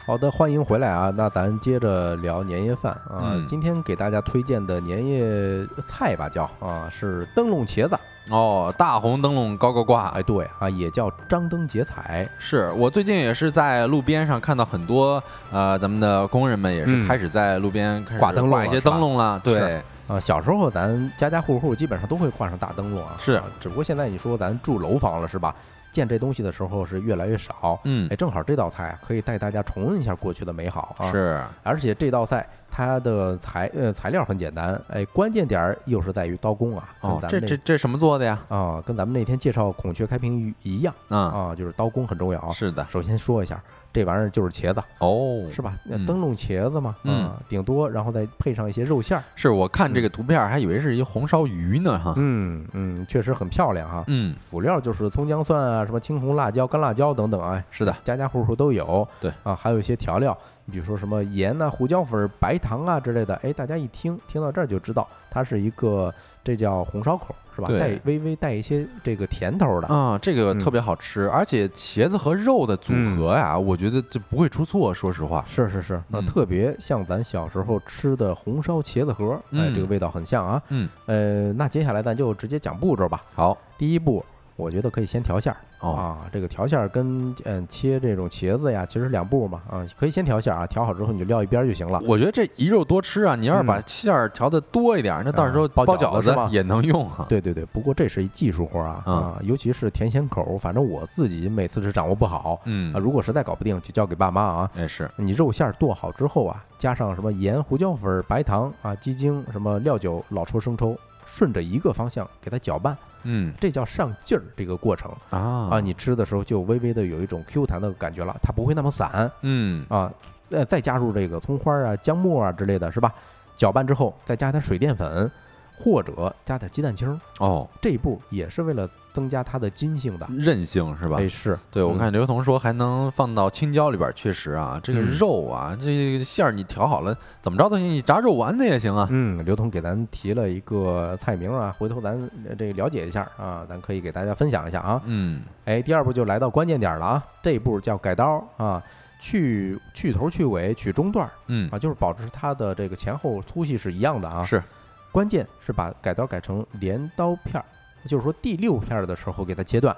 [0.06, 1.12] 好的，欢迎回来啊！
[1.16, 3.32] 那咱接着聊年夜饭啊。
[3.34, 7.98] 嗯今天给大家推荐的年夜菜吧，叫啊是灯笼茄子。
[8.30, 12.28] 哦，大红灯笼高高挂，哎，对啊，也叫张灯结彩。
[12.38, 25.52] 是我最近也是在路边上看到很多呃，咱们的工人们也是嗯开始在路边开始挂灯笼挂一些了是吧灯笼了，对是，啊，小时候咱家家户户基本上都会挂上大灯笼啊，是啊只不过现在你说咱住楼房了是吧？
[25.96, 27.80] 见这东西的时候是越来越少。
[27.84, 36.86] 嗯哎，，正好这道菜啊，可以带大家重温一下过去的美好啊。，是，而且这道菜它的材呃材料很简单，哎，关键点儿又是在于刀工啊。
[37.00, 38.38] 跟哦，这这这什么做的呀？
[38.48, 42.52] 啊，跟咱们那天介绍孔雀开屏鱼一样嗯，啊，就是刀工很重要啊。
[42.52, 43.58] 是的，首先说一下，
[43.96, 45.72] 这玩意儿就是茄子，哦，是吧？
[46.06, 49.24] 灯笼茄子嘛，嗯啊，顶多然后再配上一些肉馅儿。
[49.34, 54.04] 是我看这个图片儿还以为是一红烧鱼呢哈，嗯嗯，确实很漂亮哈。
[54.08, 59.08] 嗯，辅料就是葱姜蒜啊，什么青红辣椒、干辣椒等等啊，是的，家家户户都有。
[59.18, 60.36] 对啊，还有一些调料，
[60.66, 63.34] 你比如说什么盐呐、胡椒粉儿、白糖啊之类的。
[63.36, 66.12] 哎，大家一听听到这儿就知道，它是一个
[66.44, 67.68] 这叫红烧口，是吧？
[67.68, 69.88] 对带微微带一些这个甜头的。
[69.88, 80.60] 啊，这个嗯特别好吃，而且茄子和肉的组合呀，我觉得这不会出错，说实话，是是是，那嗯特别像咱小时候吃的红烧茄子盒，哎，嗯这个味道很像啊。
[80.68, 83.22] 嗯，呃，那接下来咱就直接讲步骤吧。
[83.34, 84.24] 好，第一步，
[84.56, 85.56] 我觉得可以先调馅儿。
[85.80, 92.00] 哦，啊，这个调馅儿跟嗯切这种茄子呀，其实两步嘛啊，可以先调馅儿啊，调好之后你就撂一边儿就行了。
[92.06, 97.26] 我觉得这一肉多吃啊，你要是把嗯馅儿调的多一点儿，那到时候啊包包饺饺子也能用啊。
[97.28, 104.70] 对对对，不过这是一技术活儿啊嗯啊，尤其是甜咸口儿，反正我自己每次是掌握不好嗯啊。，如果实在搞不定，就交给爸妈啊。
[104.76, 110.96] 哎是，你肉馅儿剁好之后啊，加上什么盐、胡椒粉儿、白糖啊、鸡精、什么料酒、老抽、生抽，
[111.26, 115.80] 顺着一个方向给它搅拌，嗯这叫上劲儿这个过程啊啊。
[115.80, 119.30] 你吃的时候就微微的有一种 Q 弹的感觉了，它不会那么散。
[119.42, 120.10] 嗯啊，
[120.50, 123.12] 呃，再加入这个葱花啊、姜末啊之类的，是吧？
[123.56, 125.30] 搅拌之后再加点水淀粉，
[125.76, 130.28] 或者加点鸡蛋清儿，哦，这一步也是为了增加它的筋性的。
[130.36, 131.16] 韧性是吧？
[131.18, 139.08] 哎，是对，我嗯看刘同说还能放到青椒里边儿，确实啊，这个嗯肉啊，这个馅儿你调好了，怎么着都行，你炸肉丸子也行啊。
[139.10, 142.12] 嗯，刘同给咱提了一个菜名啊，回头咱
[142.46, 145.00] 呃这个了解一下啊，咱可以给大家分享一下啊。
[145.06, 148.82] 嗯，哎，第二步就来到关键点儿了啊，这一步叫改刀啊，
[149.18, 154.44] 去去头去尾取中段儿嗯啊，就是保持它的这个前后粗细是一样的啊。
[154.44, 154.62] 是，
[155.10, 157.64] 关键是把改刀改成镰刀片儿，
[158.06, 159.94] 就是说第六片儿的时候给它切断。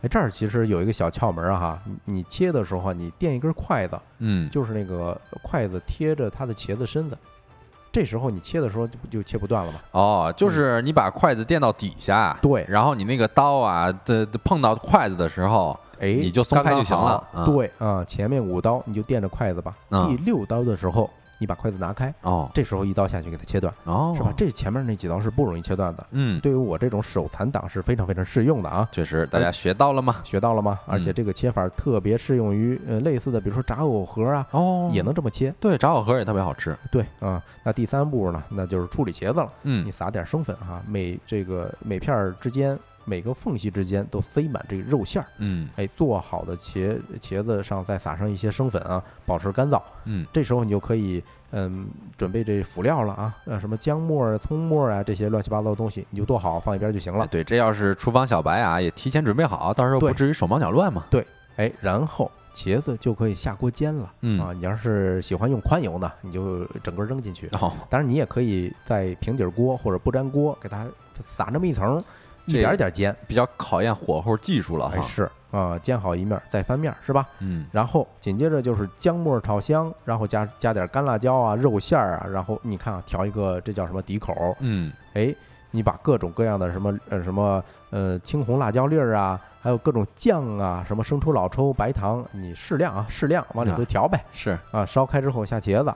[0.00, 7.18] 哎，这儿其实有一个小窍门啊哈，你你切的时候啊，你垫一根筷子，嗯，就是那个筷子贴着它的茄子身子，
[7.90, 9.80] 这时候你切的时候就不就切不断了吗？
[9.90, 24.32] 哦，就是你把筷子垫到底下，对然后你那个刀啊的的碰到筷子的时候，哎，你就松开就行了对啊，前面五刀你就垫着筷子吧，嗯第六刀的时候你把筷子拿开，哦这时候一刀下去给它切断，哦，是吧？
[24.36, 28.88] 这前面那几刀是不容易切断的，嗯，对于我这种手残党是非常非常适用的啊。
[28.92, 30.16] 确实，大家学到了吗？
[30.24, 30.78] 学到了吗？
[30.86, 35.54] 而且嗯这个切法特别适用于呃类似的，比如说炸藕盒啊，哦也能这么切。
[35.60, 36.76] 对，炸藕盒也特别好吃。
[36.90, 39.52] 对啊，那第三步呢，那就是处理茄子了。
[39.62, 42.78] 嗯你撒点生粉哈，每这个每片儿之间
[43.08, 45.28] 每个缝隙之间都塞满这个肉馅儿。
[45.38, 49.80] 嗯哎，做好的茄茄子上再撒上一些生粉啊，保持干燥。
[50.04, 57.24] 嗯，这时候你就可以嗯准备这辅料了啊，呃什么姜末儿、葱末儿啊这些乱七八糟的东西，你就剁好放一边就行了。
[57.24, 61.04] 哎对，这要是厨房小白啊，也提前准备好，到时候不至于手忙脚乱嘛。
[61.10, 64.12] 对哎，然后茄子就可以下锅煎了。
[64.20, 67.48] 嗯啊，你要是喜欢用宽油呢，你就整个扔进去。
[67.60, 70.86] 哦，当然，你也可以在平底锅或者不粘锅给它
[71.20, 72.02] 撒那么一层，
[72.48, 73.14] 一点一点煎。
[73.26, 75.04] 比较考验火候技术了哎，哈。
[75.04, 77.26] 是啊，煎好一面再翻面，是吧？
[77.38, 84.34] 嗯然后紧接着就是姜末炒香，然后加加点干辣椒啊、肉馅儿啊，然后你看啊，调一个这叫什么底口？
[84.60, 85.34] 嗯哎，
[85.70, 94.22] 你把各种各样的什么呃什么呃青红辣椒粒儿啊，还有各种酱啊，什么生抽、老抽、白糖，你适量啊，适量往里头啊调呗。
[94.34, 95.90] 是啊，烧开之后下茄子，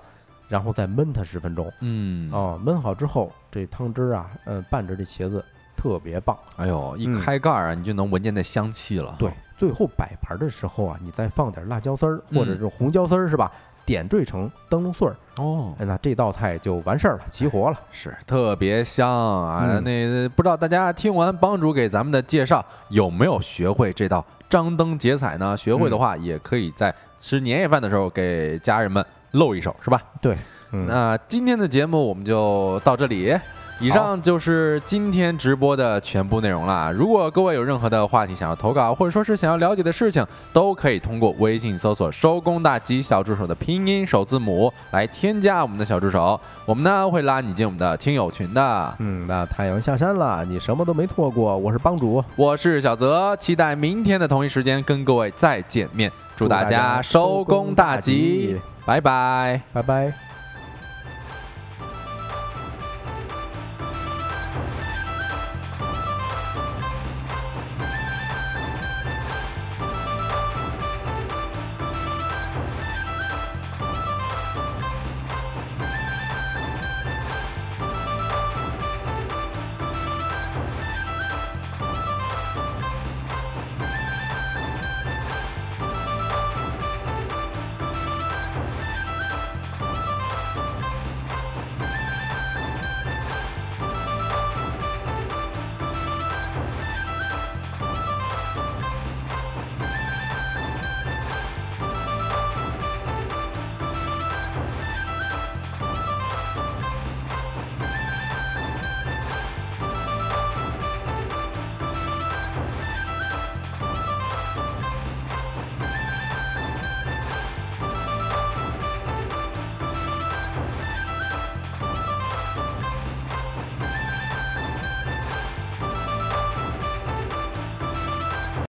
[0.49, 1.71] 然后再焖它十分钟。
[1.81, 5.45] 嗯哦，焖好之后，这汤汁儿啊，嗯、拌着这茄子
[5.83, 6.39] 特别棒。
[6.57, 9.17] 哎呦，一嗯开盖儿啊，你就能闻见那香气了。
[9.19, 9.29] 对，
[9.59, 13.51] 最后摆盘的时候啊，你再放点辣椒丝儿或者是红椒丝儿是吧？
[13.85, 17.77] 点缀成灯笼穗儿，哦，哎那这道菜就完事儿了，齐活了。
[17.91, 19.65] 是特别香啊！
[19.69, 25.57] 嗯那不知道大家听完帮主给咱们的介绍，有没有学会这道张灯结彩呢？
[25.57, 30.01] 学会的话，也可以在吃年夜饭的时候给家人们露一手，是吧？
[30.21, 30.37] 对，
[30.71, 33.37] 嗯，那今天的节目我们就到这里。
[33.83, 36.93] 以上就是今天直播的全部内容了。
[36.93, 48.95] 如果各位有任何的话题想要投稿，或者说是想要了解的事情，都可以通过微信搜索“收工大吉小助手”的拼音首字母来添加我们的小助手，我们呢会拉你进我们的听友群的。
[49.01, 51.57] 嗯，那太阳下山了，你什么都没错过。
[51.57, 56.13] 我是帮主，我是小泽，期待明天的同一时间跟各位再见面。
[56.37, 60.32] 祝大家收工大吉，拜拜，拜拜。